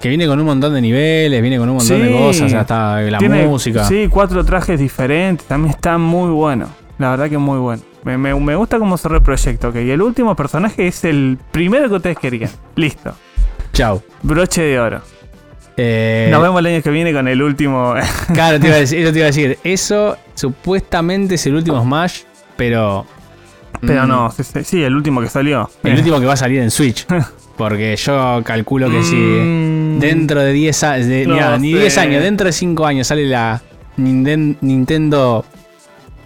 Que 0.00 0.08
viene 0.08 0.26
con 0.26 0.40
un 0.40 0.46
montón 0.46 0.72
de 0.74 0.80
niveles, 0.80 1.40
viene 1.42 1.58
con 1.58 1.68
un 1.68 1.76
montón 1.76 2.02
de 2.02 2.10
cosas, 2.10 2.42
o 2.46 2.48
sea, 2.48 2.60
está 2.62 3.00
la 3.02 3.18
Tiene, 3.18 3.46
música. 3.46 3.84
Sí, 3.84 4.08
cuatro 4.10 4.44
trajes 4.44 4.80
diferentes. 4.80 5.46
También 5.46 5.70
está 5.74 5.96
muy 5.98 6.30
bueno. 6.30 6.66
La 6.98 7.10
verdad 7.10 7.28
que 7.28 7.38
muy 7.38 7.58
bueno. 7.58 7.82
Me, 8.02 8.16
me- 8.18 8.34
me 8.34 8.54
gusta 8.56 8.78
cómo 8.78 8.96
cerró 8.96 9.16
el 9.16 9.22
proyecto. 9.22 9.68
ok. 9.68 9.76
Y 9.76 9.90
el 9.90 10.00
último 10.02 10.34
personaje 10.34 10.86
es 10.86 11.04
el 11.04 11.38
primero 11.52 11.88
que 11.88 11.94
ustedes 11.96 12.18
querían. 12.18 12.50
Listo. 12.76 13.14
Chau. 13.72 14.02
Broche 14.22 14.62
de 14.62 14.80
oro. 14.80 15.00
Eh, 15.76 16.28
Nos 16.30 16.42
vemos 16.42 16.60
el 16.60 16.66
año 16.66 16.82
que 16.82 16.90
viene 16.90 17.12
con 17.12 17.26
el 17.28 17.42
último. 17.42 17.94
Claro, 18.34 18.60
te 18.60 18.66
iba 18.66 18.76
a 18.76 18.80
decir, 18.80 18.98
eso 19.00 19.12
te 19.12 19.18
iba 19.18 19.24
a 19.26 19.28
decir. 19.30 19.58
Eso 19.64 20.16
supuestamente 20.34 21.36
es 21.36 21.46
el 21.46 21.54
último 21.54 21.82
Smash, 21.82 22.20
pero. 22.56 23.06
pero 23.80 24.04
mm, 24.04 24.08
no, 24.08 24.30
sí, 24.64 24.82
el 24.82 24.94
último 24.94 25.20
que 25.20 25.28
salió. 25.28 25.70
El 25.82 25.96
último 25.96 26.20
que 26.20 26.26
va 26.26 26.34
a 26.34 26.36
salir 26.36 26.60
en 26.60 26.70
Switch. 26.70 27.06
Porque 27.56 27.94
yo 27.96 28.40
calculo 28.44 28.90
que 28.90 29.02
si 29.02 29.14
Mm, 29.16 29.98
dentro 30.00 30.40
de 30.40 30.52
10 30.52 30.82
años. 30.84 31.06
No 31.28 31.58
ni 31.58 31.72
sé. 31.72 31.78
10 31.80 31.98
años, 31.98 32.22
dentro 32.22 32.46
de 32.46 32.52
5 32.52 32.86
años 32.86 33.06
sale 33.06 33.26
la 33.26 33.60
Ninden- 33.98 34.56
Nintendo 34.62 35.44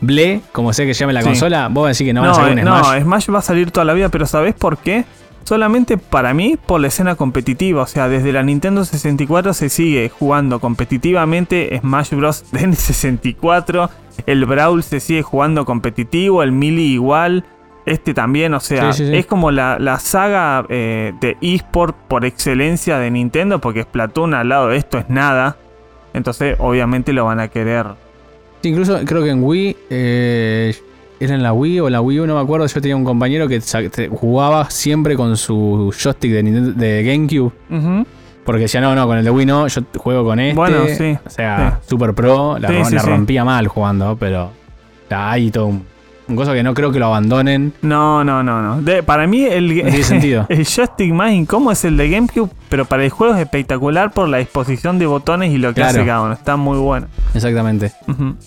Ble, 0.01 0.43
como 0.53 0.73
sea 0.73 0.85
que 0.87 0.93
llame 0.93 1.13
la 1.13 1.23
Sí. 1.23 1.27
consola, 1.29 1.69
vos 1.69 1.89
decís 1.89 2.07
que 2.07 2.13
no, 2.13 2.23
No, 2.23 2.29
van 2.29 2.31
a 2.33 2.35
salir 2.43 2.53
un 2.53 2.59
eh, 2.59 2.63
no, 2.65 2.85
Smash. 2.85 3.03
Smash 3.03 3.31
va 3.35 3.39
a 3.39 3.43
salir 3.43 3.71
toda 3.73 3.85
la 3.85 3.95
vida, 3.95 4.09
pero 4.11 4.27
¿sabés 4.27 4.55
por 4.55 4.79
qué? 4.79 5.05
Solamente 5.45 5.99
para 5.99 6.33
mí, 6.35 6.57
por 6.67 6.81
la 6.81 6.89
escena 6.89 7.17
competitiva. 7.17 7.83
O 7.83 7.87
sea, 7.87 8.09
desde 8.09 8.33
la 8.33 8.43
Nintendo 8.43 8.85
64 8.85 9.53
se 9.55 9.69
sigue 9.69 10.09
jugando 10.09 10.59
competitivamente 10.61 11.79
Smash 11.81 12.15
Bros. 12.15 12.45
de 12.53 12.61
N64. 12.61 13.91
El 14.27 14.45
Brawl 14.47 14.83
se 14.83 15.01
sigue 15.01 15.23
jugando 15.23 15.65
competitivo, 15.65 16.43
el 16.43 16.53
Melee 16.53 16.85
igual. 16.85 17.45
Este 17.87 18.15
también, 18.15 18.55
o 18.55 18.61
sea, 18.61 18.95
Sí, 18.95 19.05
sí, 19.05 19.11
sí. 19.11 19.17
es 19.17 19.27
como 19.27 19.51
la, 19.51 19.79
la 19.79 19.99
saga 19.99 20.65
eh, 20.71 21.13
de 21.21 21.37
eSport 21.43 21.95
por 22.09 22.25
excelencia 22.25 22.99
de 22.99 23.11
Nintendo, 23.11 23.61
porque 23.61 23.83
Splatoon 23.83 24.33
al 24.33 24.49
lado 24.49 24.69
de 24.69 24.79
esto 24.79 24.97
es 24.97 25.11
nada. 25.11 25.59
Entonces, 26.15 26.57
obviamente 26.61 27.13
lo 27.13 27.27
van 27.27 27.41
a 27.41 27.49
querer. 27.49 27.87
Incluso 28.63 28.99
creo 29.05 29.23
que 29.23 29.29
en 29.31 29.43
Wii. 29.45 29.77
eh, 29.91 30.75
era 31.25 31.35
en 31.35 31.43
la 31.43 31.53
Wii 31.53 31.81
o 31.81 31.91
la 31.91 32.01
Wii 32.01 32.21
U, 32.21 32.27
no 32.27 32.35
me 32.35 32.41
acuerdo. 32.41 32.67
Yo 32.67 32.81
tenía 32.81 32.97
un 32.97 33.05
compañero 33.05 33.49
que 33.49 33.61
jugaba 34.11 34.71
siempre 34.71 35.17
con 35.17 35.37
su 35.37 35.93
joystick 36.01 36.33
de, 36.33 36.43
Nintendo- 36.43 36.73
de 36.75 37.03
GameCube. 37.03 38.05
Porque 38.45 38.63
decía, 38.63 38.81
no, 38.83 38.95
no, 38.95 39.07
con 39.07 39.17
el 39.17 39.25
de 39.25 39.31
Wii 39.31 39.47
no, 39.47 39.67
yo 39.69 39.81
juego 39.97 40.25
con 40.25 40.39
este. 40.39 40.55
Bueno, 40.55 40.85
sí, 40.97 41.17
O 41.27 41.31
sea, 41.31 41.81
Super 41.89 42.13
Pro, 42.15 42.59
la, 42.59 42.69
Sí, 42.85 42.95
la 42.95 43.01
rompía 43.03 43.45
mal 43.45 43.69
jugando, 43.69 44.17
pero. 44.21 44.51
hay 45.11 45.51
todo 45.51 45.67
un, 45.67 45.85
un 46.29 46.37
cosa 46.37 46.53
que 46.55 46.63
no 46.63 46.73
creo 46.75 46.91
que 46.93 46.99
lo 46.99 47.07
abandonen. 47.07 47.73
No, 47.83 48.25
no, 48.25 48.43
no, 48.43 48.63
no. 48.63 48.81
De- 48.83 49.03
para 49.03 49.27
mí 49.27 49.45
el, 49.45 49.69
No 49.69 49.75
tiene 49.91 50.03
sentido. 50.05 50.47
el 50.49 50.65
joystick 50.65 51.13
más 51.13 51.33
incómodo 51.33 51.73
es 51.73 51.85
el 51.85 51.97
de 51.97 52.09
GameCube, 52.11 52.51
pero 52.69 52.85
para 52.87 53.05
el 53.05 53.11
juego 53.11 53.35
es 53.35 53.41
espectacular 53.41 54.13
por 54.13 54.29
la 54.29 54.39
disposición 54.39 54.99
de 54.99 55.07
botones 55.07 55.53
y 55.53 55.59
lo 55.59 55.69
que 55.69 55.75
Claro. 55.83 55.99
hace 55.99 56.07
cada 56.07 56.23
uno. 56.23 56.33
Está 56.35 56.57
muy 56.57 56.79
bueno. 56.79 57.09
Exactamente. 57.35 57.93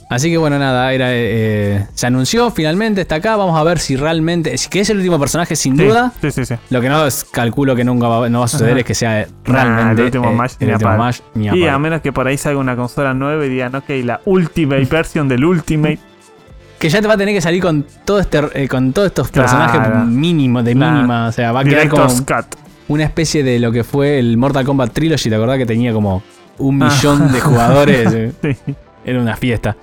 Así 0.09 0.29
que 0.29 0.37
bueno, 0.37 0.57
nada, 0.59 0.91
era, 0.93 1.07
eh, 1.11 1.85
se 1.93 2.07
anunció 2.07 2.49
finalmente, 2.51 3.01
está 3.01 3.15
acá. 3.15 3.35
Vamos 3.35 3.59
a 3.59 3.63
ver 3.63 3.79
si 3.79 3.95
realmente. 3.95 4.57
Si 4.57 4.69
que 4.69 4.79
es 4.79 4.89
el 4.89 4.97
último 4.97 5.19
personaje, 5.19 5.55
sin 5.55 5.77
Sí, 5.77 5.83
duda. 5.85 6.11
Sí, 6.21 6.31
sí, 6.31 6.45
sí. 6.45 6.55
Lo 6.69 6.81
que 6.81 6.89
no 6.89 7.05
es- 7.05 7.25
calculo 7.25 7.75
que 7.75 7.83
nunca 7.83 8.07
va, 8.07 8.29
no 8.29 8.39
va 8.39 8.45
a 8.45 8.47
suceder 8.47 8.71
Ajá. 8.71 8.79
es 8.79 8.85
que 8.85 8.95
sea 8.95 9.27
Nah, 9.45 9.53
realmente 9.63 10.01
el 10.01 10.05
último 10.07 10.25
eh, 10.25 10.47
el 10.59 10.67
ni 10.67 10.71
a 10.71 10.75
último 10.75 10.89
palo. 10.91 11.03
Smash, 11.03 11.19
ni 11.35 11.49
a 11.49 11.55
Y 11.55 11.59
palo. 11.61 11.71
a 11.73 11.79
menos 11.79 12.01
que 12.01 12.11
por 12.11 12.27
ahí 12.27 12.37
salga 12.37 12.59
una 12.59 12.75
consola 12.75 13.13
nueva 13.13 13.45
y 13.45 13.49
digan, 13.49 13.75
ok, 13.75 13.89
la 14.03 14.21
Ultimate 14.25 14.85
version 14.85 15.27
del 15.27 15.45
Ultimate. 15.45 15.99
Que 16.79 16.89
ya 16.89 17.01
te 17.01 17.07
va 17.07 17.15
a 17.15 17.17
tener 17.17 17.33
que 17.33 17.41
salir 17.41 17.61
con 17.61 17.85
todo 18.05 18.19
este 18.19 18.39
eh, 18.53 18.67
con 18.67 18.93
todos 18.93 19.07
estos 19.07 19.29
Claro. 19.29 19.47
personajes 19.49 20.05
mínimos, 20.07 20.63
de 20.63 20.73
Claro. 20.73 20.95
mínima. 20.97 21.27
O 21.27 21.31
sea, 21.31 21.51
va 21.51 21.61
a 21.61 21.63
quedar 21.63 21.89
como 21.89 22.07
Cut. 22.07 22.55
una 22.87 23.03
especie 23.03 23.43
de 23.43 23.59
lo 23.59 23.71
que 23.71 23.83
fue 23.83 24.19
el 24.19 24.37
Mortal 24.37 24.63
Kombat 24.65 24.91
Trilogy. 24.93 25.29
¿Te 25.29 25.35
acordás 25.35 25.57
que 25.57 25.65
tenía 25.65 25.91
como 25.93 26.21
un 26.59 26.81
Ah. 26.83 26.85
millón 26.89 27.31
de 27.31 27.39
jugadores? 27.39 28.33
Sí. 28.41 28.55
Era 29.05 29.21
una 29.21 29.35
fiesta. 29.37 29.75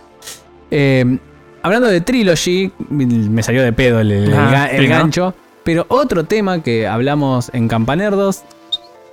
Eh, 0.71 1.19
hablando 1.63 1.89
de 1.89 2.01
Trilogy, 2.01 2.71
me 2.91 3.43
salió 3.43 3.63
de 3.63 3.73
pedo 3.73 4.01
el, 4.01 4.13
el 4.13 4.35
Ah, 4.35 4.51
ga- 4.69 4.71
el 4.73 4.83
sí, 4.83 4.89
¿no? 4.89 4.95
gancho. 4.99 5.35
Pero 5.65 5.87
otro 5.89 6.25
tema 6.25 6.63
que 6.63 6.87
hablamos 6.87 7.51
en 7.55 7.69
Campanerdos, 7.69 8.43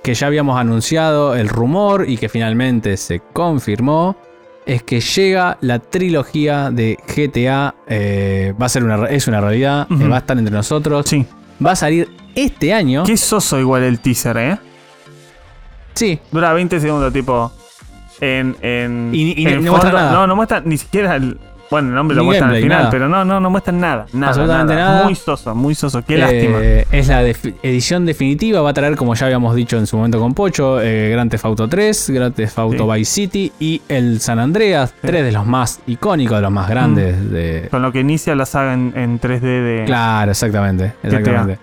que 0.02 0.12
ya 0.14 0.26
habíamos 0.26 0.60
anunciado 0.60 1.34
el 1.34 1.48
rumor 1.48 2.04
y 2.08 2.16
que 2.18 2.28
finalmente 2.28 2.96
se 2.98 3.20
confirmó, 3.32 4.16
es 4.66 4.82
que 4.82 5.00
llega 5.00 5.58
la 5.60 5.78
trilogía 5.78 6.70
de 6.70 6.98
GTA. 7.06 7.74
eh, 7.88 8.54
va 8.60 8.66
a 8.66 8.68
ser 8.68 8.84
una, 8.84 9.06
es 9.06 9.26
una 9.28 9.40
realidad, 9.40 9.86
eh, 9.90 10.06
va 10.08 10.16
a 10.16 10.18
estar 10.20 10.38
entre 10.38 10.54
nosotros. 10.54 11.06
Sí. 11.08 11.26
Va 11.64 11.72
a 11.72 11.76
salir 11.76 12.08
este 12.34 12.72
año. 12.72 13.04
Qué 13.04 13.16
soso 13.16 13.58
igual 13.58 13.82
el 13.82 13.98
teaser, 14.00 14.36
¿eh? 14.36 14.58
Sí, 15.94 16.18
Dura 16.30 16.52
20 16.52 16.80
segundos, 16.80 17.12
tipo. 17.12 17.52
En. 18.20 18.56
en 18.62 19.10
Y- 19.12 19.34
y 19.42 19.46
en 19.46 19.64
no 19.64 19.72
muestra 19.72 19.92
nada. 19.92 20.12
No, 20.12 20.26
no 20.26 20.36
muestra 20.36 20.60
ni 20.64 20.78
siquiera 20.78 21.16
el. 21.16 21.38
Bueno, 21.72 21.88
el 21.88 21.94
nombre 21.94 22.14
lo 22.16 22.24
muestran 22.24 22.50
al 22.50 22.60
final, 22.62 22.78
nada. 22.78 22.90
pero 22.90 23.08
no, 23.08 23.24
no, 23.24 23.40
no 23.40 23.48
muestran 23.50 23.80
nada. 23.80 24.06
nada 24.12 24.28
Absolutamente 24.28 24.74
nada. 24.74 25.04
Muy 25.04 25.14
soso, 25.14 25.54
muy 25.54 25.74
soso. 25.74 26.02
Qué 26.04 26.14
Eh, 26.16 26.18
lástima. 26.18 26.58
Es 26.98 27.08
la 27.08 27.22
edición 27.62 28.04
definitiva. 28.04 28.60
Va 28.60 28.70
a 28.70 28.74
traer, 28.74 28.94
como 28.94 29.14
ya 29.14 29.24
habíamos 29.26 29.54
dicho 29.56 29.78
en 29.78 29.86
su 29.86 29.96
momento 29.96 30.20
con 30.20 30.34
Pocho, 30.34 30.80
eh, 30.82 31.08
Grand 31.10 31.30
Theft 31.30 31.44
Auto 31.46 31.66
3, 31.68 32.10
Grand 32.10 32.34
Theft 32.34 32.58
Auto 32.58 32.84
Sí. 32.92 32.98
Vice 32.98 33.10
City 33.12 33.52
y 33.58 33.80
el 33.88 34.20
San 34.20 34.38
Andreas. 34.38 34.94
Tres 35.00 35.24
de 35.24 35.32
los 35.32 35.46
más 35.46 35.80
icónicos, 35.86 36.36
de 36.36 36.42
los 36.42 36.52
más 36.52 36.68
grandes. 36.68 37.16
Mm. 37.16 37.30
de... 37.32 37.68
Con 37.70 37.80
lo 37.80 37.90
que 37.90 38.00
inicia 38.00 38.34
la 38.34 38.44
saga 38.44 38.74
en, 38.74 38.92
en 38.94 39.18
3D 39.18 39.40
de. 39.40 39.82
Claro, 39.86 40.30
exactamente. 40.30 40.92
exactamente. 41.02 41.58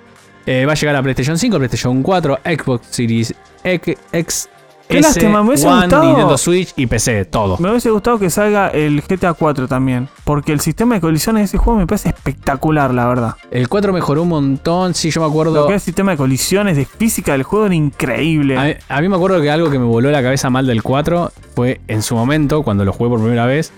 Eh, 0.45 0.65
va 0.65 0.71
a 0.71 0.75
llegar 0.75 0.95
a 0.95 1.03
PlayStation 1.03 1.37
5, 1.37 1.57
PlayStation 1.57 2.01
4, 2.01 2.39
Xbox 2.43 2.87
Series 2.89 3.35
X, 3.63 3.95
X 4.11 4.49
Qué 4.89 4.97
S, 4.97 5.07
lástima, 5.07 5.43
me 5.43 5.49
hubiese 5.49 5.67
One, 5.67 5.81
gustado- 5.81 6.03
Nintendo 6.03 6.37
Switch 6.37 6.73
y 6.75 6.87
PC, 6.87 7.25
todo. 7.25 7.57
Me 7.59 7.69
hubiese 7.69 7.91
gustado 7.91 8.17
que 8.17 8.29
salga 8.31 8.69
el 8.69 9.01
GTA 9.01 9.33
4 9.33 9.67
también. 9.67 10.09
Porque 10.23 10.51
el 10.51 10.59
sistema 10.61 10.95
de 10.95 11.01
colisiones 11.01 11.41
de 11.41 11.45
ese 11.45 11.57
juego 11.59 11.77
me 11.79 11.85
parece 11.85 12.09
espectacular, 12.09 12.91
la 12.93 13.05
verdad. 13.07 13.35
El 13.51 13.69
4 13.69 13.93
mejoró 13.93 14.23
un 14.23 14.29
montón. 14.29 14.95
Sí, 14.95 15.11
yo 15.11 15.21
me 15.21 15.27
acuerdo. 15.27 15.53
Lo 15.53 15.67
que 15.67 15.75
el 15.75 15.79
sistema 15.79 16.11
de 16.11 16.17
colisiones, 16.17 16.75
de 16.75 16.85
física 16.85 17.33
del 17.33 17.43
juego 17.43 17.67
era 17.67 17.75
increíble. 17.75 18.57
A 18.57 18.63
mí, 18.63 18.73
a 18.89 19.01
mí 19.01 19.09
me 19.09 19.15
acuerdo 19.15 19.39
que 19.41 19.51
algo 19.51 19.69
que 19.69 19.77
me 19.77 19.85
voló 19.85 20.09
la 20.09 20.23
cabeza 20.23 20.49
mal 20.49 20.65
del 20.65 20.81
4 20.81 21.31
fue 21.55 21.81
en 21.87 22.01
su 22.01 22.15
momento, 22.15 22.63
cuando 22.63 22.83
lo 22.83 22.91
jugué 22.91 23.11
por 23.11 23.19
primera 23.19 23.45
vez, 23.45 23.71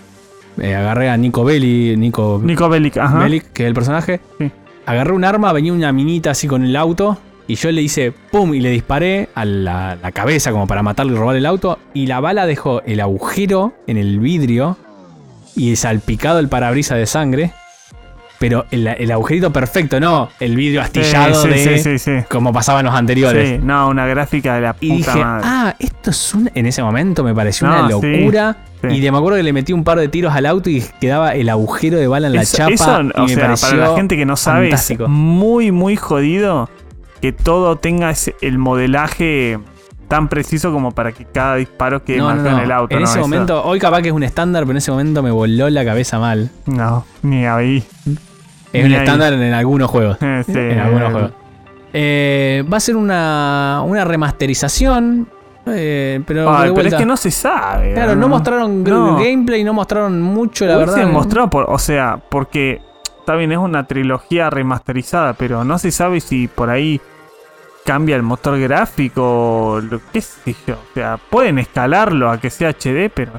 eh, 0.60 0.74
agarré 0.74 1.10
a 1.10 1.16
Nico 1.18 1.44
Belli, 1.44 1.94
Nico 1.96 2.40
Nico 2.42 2.68
Bellic, 2.70 2.96
ajá. 2.96 3.18
Bellic, 3.18 3.52
que 3.52 3.64
es 3.64 3.68
el 3.68 3.74
personaje, 3.74 4.20
Sí. 4.38 4.50
agarré 4.86 5.12
un 5.12 5.24
arma, 5.24 5.52
venía 5.52 5.72
una 5.74 5.92
minita 5.92 6.30
así 6.30 6.46
con 6.48 6.64
el 6.64 6.74
auto, 6.76 7.18
y 7.46 7.54
yo 7.56 7.70
le 7.72 7.82
hice 7.82 8.12
pum 8.30 8.54
y 8.54 8.60
le 8.60 8.70
disparé 8.70 9.28
a 9.34 9.44
la, 9.44 9.96
la 10.00 10.12
cabeza 10.12 10.50
como 10.52 10.66
para 10.66 10.82
matarle 10.82 11.12
y 11.12 11.16
robar 11.16 11.36
el 11.36 11.46
auto, 11.46 11.78
y 11.94 12.06
la 12.06 12.20
bala 12.20 12.46
dejó 12.46 12.82
el 12.82 13.00
agujero 13.00 13.74
en 13.86 13.96
el 13.98 14.18
vidrio 14.20 14.76
y 15.56 15.76
salpicado 15.76 16.38
el 16.38 16.48
parabrisas 16.48 16.98
de 16.98 17.06
sangre. 17.06 17.52
Pero 18.38 18.66
el, 18.72 18.84
el 18.88 19.12
agujerito 19.12 19.52
perfecto, 19.52 20.00
no 20.00 20.28
el 20.40 20.56
vidrio 20.56 20.80
astillado 20.82 21.42
sí, 21.42 21.48
de 21.48 21.78
sí, 21.78 21.78
sí, 21.78 21.98
sí. 22.00 22.24
como 22.28 22.52
pasaba 22.52 22.80
en 22.80 22.86
los 22.86 22.94
anteriores. 22.96 23.48
Sí, 23.50 23.58
no, 23.62 23.88
una 23.88 24.04
gráfica 24.08 24.56
de 24.56 24.60
la 24.62 24.74
Y 24.80 24.88
puta 24.98 25.12
dije, 25.12 25.24
madre. 25.24 25.42
ah, 25.48 25.74
esto 25.78 26.10
es 26.10 26.34
un. 26.34 26.50
En 26.52 26.66
ese 26.66 26.82
momento 26.82 27.22
me 27.22 27.32
pareció 27.36 27.68
una 27.68 27.82
No, 27.82 27.88
locura. 27.90 28.56
Y 28.90 28.98
de, 28.98 29.12
me 29.12 29.18
acuerdo 29.18 29.36
que 29.36 29.44
le 29.44 29.52
metí 29.52 29.72
un 29.72 29.84
par 29.84 29.96
de 30.00 30.08
tiros 30.08 30.34
al 30.34 30.46
auto 30.46 30.68
y 30.70 30.82
quedaba 31.00 31.36
el 31.36 31.48
agujero 31.50 31.98
de 31.98 32.08
bala 32.08 32.26
en 32.26 32.32
la 32.34 32.42
Eso- 32.42 32.56
chapa. 32.56 32.72
eso, 32.72 33.00
y 33.02 33.10
o 33.20 33.22
me 33.22 33.28
sea, 33.28 33.44
pareció 33.44 33.68
para 33.78 33.88
la 33.90 33.94
gente 33.94 34.16
que 34.16 34.26
no 34.26 34.36
sabe, 34.36 34.66
fantástico. 34.70 35.04
es 35.04 35.08
muy, 35.10 35.70
muy 35.70 35.94
jodido 35.94 36.68
que 37.22 37.32
todo 37.32 37.76
tenga 37.76 38.12
el 38.42 38.58
modelaje 38.58 39.58
tan 40.08 40.28
preciso 40.28 40.70
como 40.72 40.90
para 40.90 41.12
que 41.12 41.24
cada 41.24 41.54
disparo 41.56 42.04
quede 42.04 42.18
No, 42.18 42.34
no. 42.34 42.50
en 42.50 42.58
el 42.58 42.70
auto. 42.70 42.94
En 42.94 43.02
ese 43.02 43.12
Eso- 43.14 43.20
momento, 43.20 43.64
hoy 43.64 43.78
capaz 43.78 44.02
que 44.02 44.08
es 44.08 44.14
un 44.14 44.24
estándar, 44.24 44.64
pero 44.64 44.72
en 44.72 44.76
ese 44.78 44.90
momento 44.90 45.22
me 45.22 45.30
voló 45.30 45.70
la 45.70 45.84
cabeza 45.86 46.18
mal. 46.18 46.50
No, 46.66 47.06
ni 47.22 47.46
ahí. 47.46 47.82
Es 48.74 48.82
Ni 48.84 48.90
un 48.90 48.92
ahí. 48.92 48.98
estándar 49.04 49.32
en, 49.32 49.54
algunos 49.54 49.88
juegos. 49.90 50.18
Sí, 50.20 50.52
en 50.54 50.78
algunos 50.80 51.12
juegos. 51.12 51.30
Eh, 51.94 52.64
va 52.70 52.76
a 52.76 52.80
ser 52.80 52.96
una, 52.96 53.82
una 53.86 54.04
remasterización. 54.04 55.28
eh, 55.66 56.20
pero, 56.26 56.54
Ay, 56.54 56.72
pero 56.74 56.88
es 56.88 56.94
que 56.94 57.06
no 57.06 57.16
se 57.16 57.30
sabe. 57.30 57.94
Claro, 57.94 58.16
no 58.16 58.28
mostraron 58.28 58.82
gameplay, 58.82 59.62
no 59.62 59.72
mostraron 59.72 60.20
mucho, 60.20 60.66
la 60.66 60.76
verdad. 60.76 61.06
mostrado 61.06 61.48
por, 61.48 61.66
o 61.70 61.78
sea, 61.78 62.18
porque 62.30 62.80
está 63.20 63.36
bien, 63.36 63.52
es 63.52 63.58
una 63.58 63.86
trilogía 63.86 64.50
remasterizada, 64.50 65.34
pero 65.34 65.62
no 65.64 65.78
se 65.78 65.90
sabe 65.92 66.20
si 66.20 66.48
por 66.48 66.68
ahí 66.68 67.00
cambia 67.84 68.16
el 68.16 68.22
motor 68.22 68.58
gráfico, 68.58 69.80
lo 69.88 70.00
qué 70.12 70.20
sé 70.20 70.54
yo. 70.66 70.74
O 70.74 70.94
sea, 70.94 71.18
pueden 71.30 71.58
escalarlo 71.58 72.30
a 72.30 72.38
que 72.40 72.50
sea 72.50 72.70
HD, 72.70 73.10
pero 73.14 73.32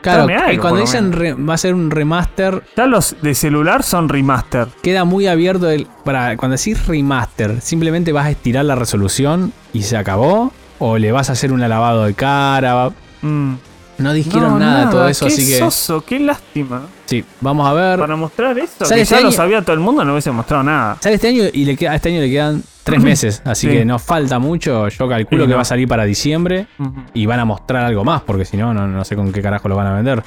Claro, 0.00 0.22
algo, 0.22 0.52
y 0.52 0.58
cuando 0.58 0.76
lo 0.76 0.82
dicen 0.86 1.12
re- 1.12 1.34
va 1.34 1.54
a 1.54 1.58
ser 1.58 1.74
un 1.74 1.90
remaster, 1.90 2.62
ya 2.76 2.86
los 2.86 3.16
de 3.20 3.34
celular 3.34 3.82
son 3.82 4.08
remaster. 4.08 4.68
queda 4.80 5.04
muy 5.04 5.26
abierto 5.26 5.68
el. 5.68 5.86
Para, 6.04 6.36
cuando 6.36 6.56
decís 6.56 6.86
remaster, 6.86 7.60
¿simplemente 7.60 8.12
vas 8.12 8.26
a 8.26 8.30
estirar 8.30 8.64
la 8.64 8.76
resolución 8.76 9.52
y 9.72 9.82
se 9.82 9.96
acabó? 9.96 10.52
¿O 10.78 10.98
le 10.98 11.10
vas 11.10 11.30
a 11.30 11.32
hacer 11.32 11.52
un 11.52 11.60
lavado 11.60 12.04
de 12.04 12.14
cara? 12.14 12.90
Mm. 13.22 13.54
No 13.98 14.12
dijeron 14.12 14.52
No, 14.52 14.58
nada, 14.60 14.88
todo 14.90 15.08
eso, 15.08 15.26
qué 15.26 15.32
así 15.32 15.44
que. 15.44 15.58
soso, 15.58 16.04
qué 16.04 16.20
lástima. 16.20 16.82
Sí, 17.06 17.24
vamos 17.40 17.66
a 17.68 17.72
ver. 17.72 17.98
Para 17.98 18.14
mostrar 18.14 18.56
eso, 18.56 18.84
¿Sale 18.84 18.94
que 18.94 19.02
este 19.02 19.14
ya 19.16 19.20
lo 19.22 19.26
año? 19.28 19.36
sabía 19.36 19.62
todo 19.62 19.72
el 19.74 19.80
mundo, 19.80 20.04
no 20.04 20.12
hubiese 20.12 20.30
mostrado 20.30 20.62
nada. 20.62 20.96
Sale 21.00 21.16
este 21.16 21.26
año 21.26 21.42
y 21.52 21.64
le 21.64 21.76
queda, 21.76 21.90
a 21.90 21.94
este 21.96 22.10
año 22.10 22.20
le 22.20 22.30
quedan 22.30 22.62
tres 22.92 23.02
meses, 23.02 23.42
así 23.44 23.66
Sí. 23.68 23.72
que 23.72 23.84
no 23.84 23.98
falta 23.98 24.38
mucho. 24.38 24.88
Yo 24.88 25.08
calculo 25.08 25.42
Sí, 25.44 25.46
que 25.46 25.50
no. 25.52 25.56
va 25.56 25.62
a 25.62 25.64
salir 25.64 25.86
para 25.88 26.04
diciembre 26.04 26.66
y 27.14 27.26
van 27.26 27.40
a 27.40 27.44
mostrar 27.44 27.84
algo 27.84 28.04
más, 28.04 28.22
porque 28.22 28.44
si 28.44 28.56
no, 28.56 28.72
no, 28.74 29.04
sé 29.04 29.16
con 29.16 29.32
qué 29.32 29.42
carajo 29.42 29.68
lo 29.68 29.76
van 29.76 29.86
a 29.88 29.94
vender. 29.94 30.22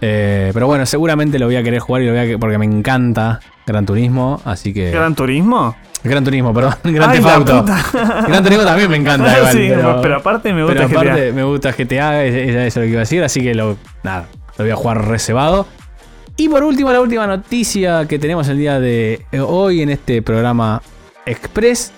Eh, 0.00 0.50
pero 0.54 0.66
bueno, 0.68 0.86
seguramente 0.86 1.38
lo 1.38 1.46
voy 1.46 1.56
a 1.56 1.62
querer 1.62 1.80
jugar 1.80 2.02
y 2.02 2.06
lo 2.06 2.12
voy 2.12 2.20
a 2.20 2.26
que- 2.26 2.38
porque 2.38 2.56
me 2.56 2.64
encanta 2.66 3.40
Gran 3.66 3.84
Turismo, 3.84 4.40
así 4.44 4.72
que... 4.72 4.90
¿Gran 4.92 5.14
Turismo? 5.16 5.74
Gran 6.04 6.22
Turismo, 6.22 6.54
perdón. 6.54 6.74
Gran 6.84 7.10
Ay, 7.10 7.20
Auto. 7.24 7.64
Gran 8.28 8.42
Turismo 8.44 8.64
también 8.64 8.88
me 8.90 8.96
encanta. 8.96 9.36
igual, 9.38 9.52
sí, 9.52 9.66
pero, 9.68 10.00
pero, 10.00 10.16
aparte 10.18 10.52
me 10.52 10.62
gusta 10.62 10.86
pero 10.86 10.88
GTA. 10.88 11.00
aparte 11.00 11.32
me 11.32 11.42
gusta 11.42 11.72
GTA, 11.72 12.24
es- 12.24 12.34
es- 12.34 12.54
eso 12.54 12.66
es 12.66 12.76
lo 12.76 12.82
que 12.82 12.88
iba 12.90 12.98
a 12.98 13.00
decir, 13.00 13.24
así 13.24 13.40
que 13.40 13.54
lo, 13.56 13.76
nada, 14.04 14.26
lo 14.56 14.64
voy 14.64 14.70
a 14.70 14.76
jugar 14.76 15.08
reservado. 15.08 15.66
Y 16.36 16.48
por 16.48 16.62
último, 16.62 16.92
la 16.92 17.00
última 17.00 17.26
noticia 17.26 18.06
que 18.06 18.20
tenemos 18.20 18.46
el 18.48 18.58
día 18.58 18.78
de 18.78 19.24
hoy 19.44 19.82
en 19.82 19.90
este 19.90 20.22
programa 20.22 20.80
Express 21.28 21.92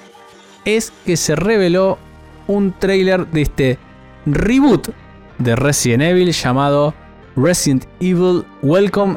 es 0.65 0.93
que 1.07 1.17
se 1.17 1.37
reveló 1.37 1.99
un 2.47 2.73
trailer 2.73 3.27
de 3.29 3.43
este 3.43 3.79
reboot 4.27 4.89
de 5.39 5.57
Resident 5.57 6.03
Evil 6.03 6.33
llamado 6.33 6.95
Resident 7.37 7.87
Evil 8.01 8.45
Welcome, 8.63 9.17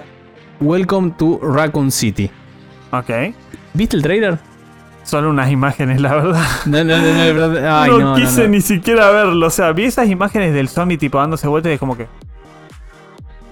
Welcome 0.61 1.15
to 1.17 1.39
Raccoon 1.41 1.91
City. 1.91 2.29
Ok. 2.91 3.09
¿Viste 3.73 3.97
el 3.97 4.03
trailer? 4.03 4.39
Solo 5.03 5.31
unas 5.31 5.51
imágenes, 5.51 5.99
la 5.99 6.15
verdad. 6.15 6.45
No, 6.65 6.83
no, 6.83 6.97
no, 6.97 7.49
no, 7.49 7.75
ay, 7.75 7.91
no, 7.91 8.15
quise 8.15 8.43
no. 8.43 8.49
ni 8.49 8.61
siquiera 8.61 9.09
verlo. 9.11 9.47
O 9.47 9.49
sea, 9.49 9.73
vi 9.73 9.85
esas 9.85 10.07
imágenes 10.07 10.53
del 10.53 10.69
zombie 10.69 10.97
tipo 10.97 11.17
dándose 11.17 11.47
vueltas 11.47 11.71
y 11.71 11.73
es 11.73 11.79
como 11.79 11.97
que. 11.97 12.07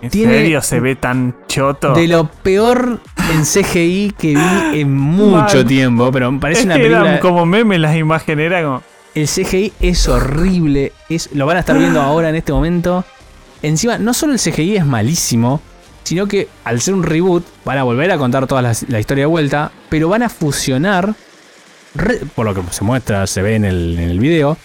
¿En 0.02 0.12
serio 0.12 0.62
se 0.62 0.80
ve 0.80 0.96
tan 0.96 1.36
choto? 1.48 1.94
De 1.94 2.08
lo 2.08 2.28
peor 2.28 3.00
en 3.34 3.44
CGI 3.46 4.14
que 4.18 4.36
vi 4.36 4.80
en 4.82 4.96
mucho 4.98 5.66
tiempo, 5.66 6.12
pero 6.12 6.32
me 6.32 6.40
parece 6.40 6.62
es 6.62 6.66
una 6.66 6.76
película. 6.76 7.20
como 7.20 7.46
memes 7.46 7.80
las 7.80 7.96
imágenes, 7.96 8.46
era 8.48 8.64
como. 8.64 8.84
El 9.14 9.28
CGI 9.28 9.74
es 9.82 10.08
horrible. 10.08 10.94
Es, 11.10 11.30
lo 11.34 11.46
van 11.46 11.58
a 11.58 11.60
estar 11.62 11.78
viendo 11.78 12.02
ahora 12.02 12.30
en 12.30 12.36
este 12.36 12.54
momento. 12.54 13.04
Encima, 13.62 13.98
no 13.98 14.14
solo 14.14 14.34
el 14.34 14.40
CGI 14.40 14.78
es 14.78 14.86
malísimo, 14.86 15.60
sino 16.04 16.28
que 16.28 16.48
al 16.64 16.80
ser 16.82 16.94
un 16.94 17.04
reboot, 17.04 17.44
van 17.66 17.78
a 17.78 17.84
volver 17.84 18.10
a 18.12 18.18
contar 18.18 18.48
toda 18.48 18.62
la, 18.62 18.74
la 18.88 19.00
historia 19.00 19.24
de 19.24 19.28
vuelta, 19.28 19.72
pero 19.90 20.08
van 20.10 20.24
a 20.24 20.30
fusionar, 20.30 21.14
re- 21.94 22.22
por 22.36 22.46
lo 22.46 22.56
que 22.56 22.62
se 22.72 22.84
muestra, 22.84 23.28
se 23.28 23.42
ve 23.42 23.56
en 23.56 23.66
el, 23.66 24.00
en 24.00 24.10
el 24.10 24.20
video, 24.20 24.58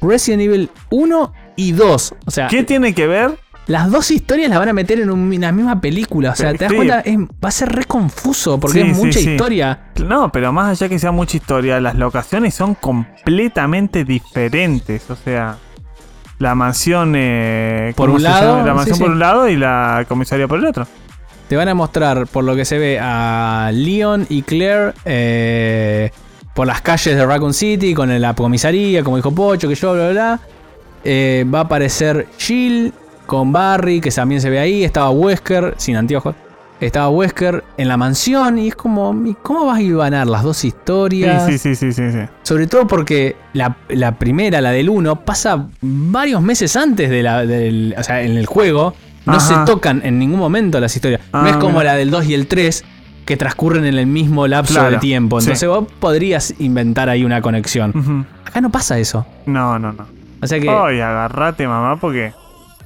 Resident 0.00 0.42
Evil 0.42 0.70
1 0.90 1.32
y 1.56 1.72
2. 1.72 2.14
O 2.26 2.30
sea, 2.30 2.48
¿Qué 2.48 2.64
tiene 2.64 2.94
que 2.94 3.06
ver? 3.06 3.38
Las 3.70 3.90
dos 3.90 4.10
historias 4.10 4.50
las 4.50 4.58
van 4.58 4.68
a 4.68 4.72
meter 4.72 4.98
en 5.00 5.10
un- 5.10 5.32
una 5.32 5.52
misma 5.52 5.80
película. 5.80 6.32
O 6.32 6.34
sea, 6.34 6.52
¿te 6.52 6.58
das 6.64 6.70
Sí. 6.70 6.76
cuenta? 6.76 7.00
Es- 7.00 7.16
va 7.18 7.48
a 7.48 7.50
ser 7.52 7.68
re 7.70 7.84
confuso 7.84 8.58
porque 8.58 8.82
Sí, 8.82 8.90
es 8.90 8.96
mucha 8.96 9.18
sí. 9.20 9.30
historia. 9.30 9.78
No, 10.04 10.32
pero 10.32 10.52
más 10.52 10.70
allá 10.70 10.88
que 10.88 10.98
sea 10.98 11.12
mucha 11.12 11.36
historia, 11.36 11.80
las 11.80 11.94
locaciones 11.94 12.52
son 12.54 12.74
completamente 12.74 14.04
diferentes. 14.04 15.08
O 15.10 15.16
sea, 15.16 15.56
la 16.38 16.54
mansión. 16.54 17.14
eh, 17.16 17.92
Por 17.96 18.06
¿cómo 18.08 18.16
un 18.16 18.22
lado? 18.24 18.66
La 18.66 18.74
mansión 18.74 18.98
por 18.98 19.10
un 19.10 19.18
lado 19.20 19.48
y 19.48 19.56
la 19.56 20.04
comisaría 20.08 20.48
por 20.48 20.58
el 20.58 20.66
otro. 20.66 20.86
Te 21.48 21.56
van 21.56 21.68
a 21.68 21.74
mostrar, 21.74 22.26
por 22.26 22.44
lo 22.44 22.54
que 22.56 22.64
se 22.64 22.78
ve, 22.78 22.98
a 23.00 23.70
Leon 23.72 24.26
y 24.28 24.42
Claire 24.42 24.92
eh, 25.04 26.10
por 26.54 26.66
las 26.66 26.80
calles 26.80 27.16
de 27.16 27.24
Raccoon 27.26 27.54
City 27.54 27.94
con 27.94 28.20
la 28.20 28.34
comisaría, 28.34 29.02
como 29.04 29.16
dijo 29.16 29.32
Pocho, 29.32 29.68
que 29.68 29.74
yo, 29.74 29.92
bla, 29.92 30.02
bla, 30.10 30.12
bla. 30.12 30.40
Eh, 31.04 31.44
va 31.52 31.60
a 31.60 31.62
aparecer 31.62 32.26
Jill 32.38 32.92
con 33.30 33.52
Barry, 33.52 34.00
que 34.00 34.10
también 34.10 34.40
se 34.40 34.50
ve 34.50 34.58
ahí. 34.58 34.82
Estaba 34.82 35.10
Wesker, 35.10 35.74
sin 35.76 35.94
anteojos. 35.96 36.34
Estaba 36.80 37.08
Wesker 37.10 37.62
en 37.76 37.86
la 37.86 37.96
mansión 37.96 38.58
y 38.58 38.66
es 38.68 38.74
como, 38.74 39.14
¿cómo 39.42 39.66
vas 39.66 39.78
a 39.78 39.82
ibanar 39.82 40.26
las 40.26 40.42
dos 40.42 40.64
historias? 40.64 41.46
Sí, 41.46 41.56
sí, 41.58 41.76
sí, 41.76 41.92
sí, 41.92 42.10
sí. 42.10 42.18
Sobre 42.42 42.66
todo 42.66 42.88
porque 42.88 43.36
la, 43.52 43.76
la 43.88 44.18
primera, 44.18 44.60
la 44.60 44.72
del 44.72 44.88
1, 44.88 45.20
pasa 45.24 45.68
varios 45.80 46.42
meses 46.42 46.74
antes 46.76 47.08
de 47.08 47.22
la, 47.22 47.46
del. 47.46 47.94
O 47.96 48.02
sea, 48.02 48.22
en 48.22 48.36
el 48.36 48.46
juego. 48.46 48.94
No 49.26 49.34
Ajá. 49.34 49.40
se 49.66 49.70
tocan 49.70 50.00
en 50.04 50.18
ningún 50.18 50.40
momento 50.40 50.80
las 50.80 50.96
historias. 50.96 51.20
no 51.32 51.40
Ah, 51.40 51.50
es 51.50 51.56
como 51.58 51.78
mira. 51.78 51.92
la 51.92 51.94
del 51.98 52.10
2 52.10 52.24
y 52.26 52.34
el 52.34 52.46
3 52.48 52.84
que 53.26 53.36
transcurren 53.36 53.84
en 53.84 53.96
el 53.96 54.06
mismo 54.06 54.48
lapso 54.48 54.74
Claro, 54.74 54.90
de 54.92 54.96
tiempo. 54.96 55.38
sí. 55.40 55.44
Entonces 55.46 55.68
vos 55.68 55.86
podrías 56.00 56.54
inventar 56.58 57.08
ahí 57.10 57.22
una 57.22 57.40
conexión. 57.42 58.26
Acá 58.44 58.60
no 58.62 58.70
pasa 58.70 58.98
eso. 58.98 59.24
No, 59.46 59.78
no, 59.78 59.92
no. 59.92 60.06
O 60.42 60.46
sea 60.46 60.58
que. 60.58 60.68
Ay, 60.68 61.00
agarrate, 61.00 61.68
mamá, 61.68 62.00
porque. 62.00 62.32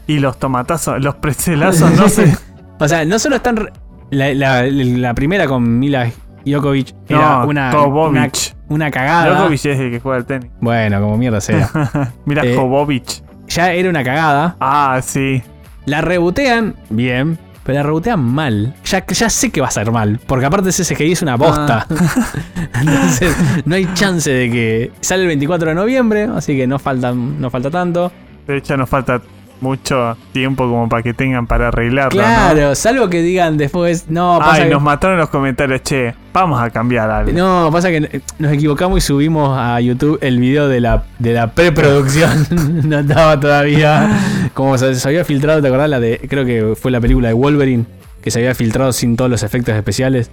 Y 0.07 0.19
los 0.19 0.39
tomatazos, 0.39 1.03
los 1.03 1.15
pretzelazos, 1.17 1.91
no 1.93 2.09
sé. 2.09 2.37
o 2.79 2.89
sea, 2.89 3.05
no 3.05 3.19
solo 3.19 3.37
están. 3.37 3.71
La, 4.11 4.33
la- 4.35 4.63
la 4.65 5.15
primera 5.15 5.47
con 5.47 5.79
Mila 5.79 6.11
Jokovic 6.47 6.95
era 7.09 7.39
No, 7.41 7.47
una, 7.49 7.71
una, 7.87 8.31
una 8.69 8.91
cagada. 8.91 9.35
Djokovic 9.35 9.65
es 9.65 9.81
el 9.81 9.91
que 9.91 10.01
juega 10.01 10.19
al 10.19 10.27
tenis. 10.27 10.51
Bueno, 10.61 11.01
como 11.01 11.17
mierda 11.17 11.41
sea. 11.41 11.71
Mira, 12.27 12.43
Eh, 12.45 13.03
ya 13.49 13.73
era 13.73 13.89
una 13.91 14.05
cagada. 14.05 14.57
Ah, 14.61 15.01
sí. 15.03 15.43
La 15.87 16.01
rebotean, 16.01 16.75
bien, 16.91 17.39
pero 17.63 17.77
la 17.79 17.83
rebotean 17.83 18.21
mal. 18.23 18.75
Ya, 18.85 19.05
ya 19.07 19.29
sé 19.31 19.51
que 19.51 19.61
va 19.61 19.69
a 19.69 19.71
ser 19.71 19.91
mal, 19.91 20.21
porque 20.27 20.47
aparte 20.47 20.69
ese 20.71 20.85
CGI 20.85 21.13
es 21.13 21.23
una 21.23 21.37
bosta. 21.37 21.87
Entonces, 22.81 23.37
no 23.65 23.75
hay 23.75 23.87
chance 23.95 24.31
de 24.31 24.51
que 24.51 24.93
sale 25.01 25.23
el 25.23 25.29
24 25.29 25.69
de 25.71 25.75
noviembre, 25.75 26.29
así 26.35 26.57
que 26.57 26.67
no 26.67 26.79
falta, 26.79 27.13
no 27.13 27.51
falta 27.51 27.71
tanto. 27.71 28.13
De 28.47 28.59
hecho, 28.59 28.77
nos 28.77 28.89
falta 28.89 29.21
mucho 29.61 30.17
tiempo 30.33 30.65
como 30.69 30.89
para 30.89 31.03
que 31.03 31.15
tengan 31.15 31.47
para 31.47 31.69
arreglarlo. 31.69 32.21
Claro, 32.21 32.75
salvo 32.75 33.09
que 33.09 33.23
digan 33.23 33.57
después, 33.57 34.07
no, 34.09 34.39
pasa 34.39 34.63
Ay, 34.63 34.63
que, 34.65 34.71
nos 34.71 34.83
mataron 34.83 35.19
los 35.19 35.29
comentarios, 35.29 35.83
che, 35.83 36.15
vamos 36.33 36.61
a 36.61 36.71
cambiar 36.71 37.11
algo. 37.11 37.33
no, 37.33 37.71
pasa 37.73 37.91
que 37.91 38.23
nos 38.39 38.53
equivocamos 38.53 38.99
y 38.99 39.01
subimos 39.01 39.57
a 39.59 39.81
YouTube 39.81 40.19
el 40.21 40.39
video 40.39 40.69
de 40.69 40.81
la, 40.81 41.05
de 41.19 41.33
la 41.33 41.53
preproducción. 41.53 42.47
no 42.89 42.99
estaba 43.01 43.39
todavía. 43.39 44.51
Como 44.55 44.77
se, 44.79 44.95
se 44.95 45.09
había 45.09 45.25
filtrado, 45.25 45.63
¿te 45.63 45.69
acordás? 45.69 45.89
La 45.89 46.01
de, 46.01 46.21
creo 46.29 46.45
que 46.45 46.75
fue 46.81 46.91
la 46.91 47.01
película 47.01 47.29
de 47.29 47.35
Wolverine, 47.35 47.87
que 48.23 48.31
se 48.31 48.41
había 48.41 48.55
filtrado 48.55 48.93
sin 48.93 49.17
todos 49.17 49.31
los 49.31 49.43
efectos 49.43 49.75
especiales. 49.75 50.31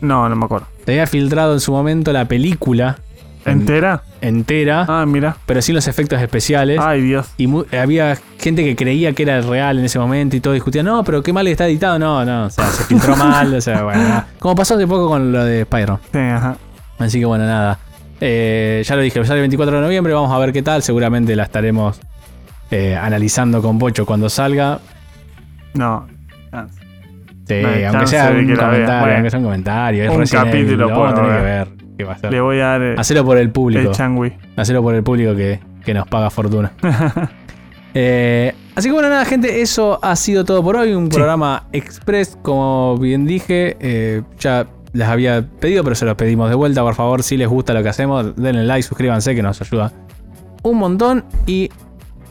No, 0.00 0.28
no 0.28 0.36
me 0.36 0.44
acuerdo. 0.44 0.68
Se 0.84 0.92
había 0.92 1.06
filtrado 1.06 1.54
en 1.54 1.60
su 1.60 1.72
momento 1.72 2.12
la 2.12 2.26
película 2.26 2.98
¿Entera? 3.50 4.02
entera, 4.20 4.84
Ah, 4.88 5.04
mira. 5.06 5.36
pero 5.46 5.62
sin 5.62 5.74
los 5.74 5.86
efectos 5.88 6.20
especiales. 6.20 6.78
Ay, 6.80 7.02
Dios. 7.02 7.28
Y 7.36 7.48
había 7.76 8.16
gente 8.40 8.64
que 8.64 8.74
creía 8.76 9.12
que 9.12 9.22
era 9.22 9.40
real 9.40 9.78
en 9.78 9.84
ese 9.84 9.98
momento 9.98 10.36
y 10.36 10.40
todo 10.40 10.52
discutía, 10.54 10.82
no, 10.82 11.04
pero 11.04 11.22
qué 11.22 11.32
mal 11.32 11.46
está 11.48 11.66
editado. 11.66 11.98
No, 11.98 12.24
no, 12.24 12.44
o 12.46 12.50
sea, 12.50 12.66
se 12.66 12.84
filtró 12.84 13.16
mal. 13.16 13.54
O 13.54 13.60
sea, 13.60 13.82
bueno, 13.84 14.24
como 14.38 14.54
pasó 14.54 14.74
hace 14.74 14.86
poco 14.86 15.08
con 15.08 15.30
lo 15.32 15.44
de 15.44 15.64
Spyro. 15.64 16.00
Sí, 16.12 16.18
ajá. 16.18 16.56
Así 16.98 17.18
que 17.20 17.26
bueno, 17.26 17.44
nada. 17.46 17.78
Eh, 18.20 18.82
ya 18.84 18.96
lo 18.96 19.02
dije, 19.02 19.24
sale 19.24 19.38
el 19.38 19.42
24 19.42 19.76
de 19.76 19.82
noviembre, 19.82 20.12
vamos 20.12 20.32
a 20.32 20.38
ver 20.38 20.52
qué 20.52 20.62
tal. 20.62 20.82
Seguramente 20.82 21.36
la 21.36 21.44
estaremos 21.44 22.00
eh, 22.72 22.96
analizando 22.96 23.62
con 23.62 23.78
Pocho 23.78 24.04
cuando 24.04 24.28
salga. 24.28 24.80
No. 25.74 26.06
Ah, 26.52 26.66
Sí, 27.46 27.62
No 27.62 27.88
aunque 27.88 28.06
sea 28.08 28.28
un 28.30 28.54
comentario, 28.54 28.84
Bueno. 29.00 29.14
aunque 29.14 29.30
sea 29.30 29.38
un 29.38 29.44
comentario. 29.46 30.02
Es 30.04 30.10
Un 30.10 30.16
Evil, 30.16 30.30
capítulo 30.30 30.76
lo 30.76 30.88
vamos 30.90 31.12
a 31.12 31.14
tener 31.14 31.30
que 31.36 31.42
ver. 31.42 31.68
Ver 31.98 32.04
qué 32.04 32.04
va 32.04 32.12
a 32.14 32.18
ser. 32.18 32.32
Le 32.32 32.40
voy 32.40 32.58
a 32.60 32.64
dar 32.66 32.82
eh, 32.82 32.94
Hacelo 32.96 33.24
por 33.24 33.36
el 33.38 33.50
público. 33.50 33.88
el 33.90 33.94
changui. 33.94 34.32
Hacelo 34.56 34.82
por 34.82 34.94
el 34.94 35.02
público 35.02 35.34
que, 35.34 35.60
que 35.84 35.94
nos 35.94 36.06
paga 36.08 36.30
fortuna. 36.30 36.72
Eh, 37.94 38.54
así 38.74 38.88
que 38.88 38.92
bueno, 38.92 39.08
nada, 39.08 39.24
gente, 39.24 39.60
eso 39.62 39.98
ha 40.02 40.14
sido 40.14 40.44
todo 40.44 40.62
por 40.62 40.76
hoy. 40.76 40.92
Un 40.92 41.10
Sí. 41.10 41.16
programa 41.16 41.64
express, 41.72 42.38
como 42.42 42.96
bien 42.98 43.26
dije. 43.26 43.76
eh, 43.80 44.22
ya 44.38 44.66
les 44.92 45.08
había 45.08 45.44
pedido, 45.58 45.82
pero 45.82 45.96
se 45.96 46.04
los 46.04 46.14
pedimos 46.14 46.48
de 46.50 46.54
vuelta. 46.54 46.82
Por 46.82 46.94
favor, 46.94 47.22
si 47.22 47.36
les 47.36 47.48
gusta 47.48 47.72
lo 47.74 47.82
que 47.82 47.88
hacemos, 47.88 48.36
denle 48.36 48.64
like, 48.64 48.82
suscríbanse, 48.82 49.34
que 49.34 49.42
nos 49.42 49.60
ayuda 49.62 49.90
un 50.62 50.76
montón. 50.76 51.24
Y 51.46 51.70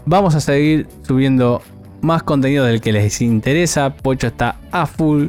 vamos 0.06 0.36
a 0.36 0.40
seguir 0.40 0.88
subiendo 1.02 1.62
más 2.02 2.24
contenido 2.24 2.64
del 2.64 2.80
que 2.80 2.94
les 2.94 3.20
interesa. 3.22 3.96
Pocho 3.96 4.28
está 4.28 4.58
a 4.72 4.86
full 4.86 5.28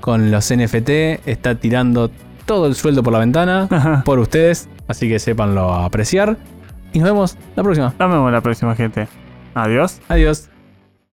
con 0.00 0.30
los 0.30 0.52
NFT, 0.52 0.90
está 1.26 1.54
tirando 1.54 2.10
todo 2.50 2.66
el 2.66 2.74
sueldo 2.74 3.04
por 3.04 3.12
la 3.12 3.20
ventana 3.20 4.02
por 4.04 4.18
ustedes, 4.18 4.68
así 4.88 5.08
que 5.08 5.20
sépanlo 5.20 5.72
apreciar. 5.72 6.36
Y 6.92 6.98
nos 6.98 7.08
vemos 7.08 7.36
la 7.54 7.62
próxima. 7.62 7.94
Nos 7.96 8.10
vemos 8.10 8.32
la 8.32 8.40
próxima, 8.40 8.74
gente. 8.74 9.06
Adiós. 9.54 10.00
Adiós. 10.08 10.49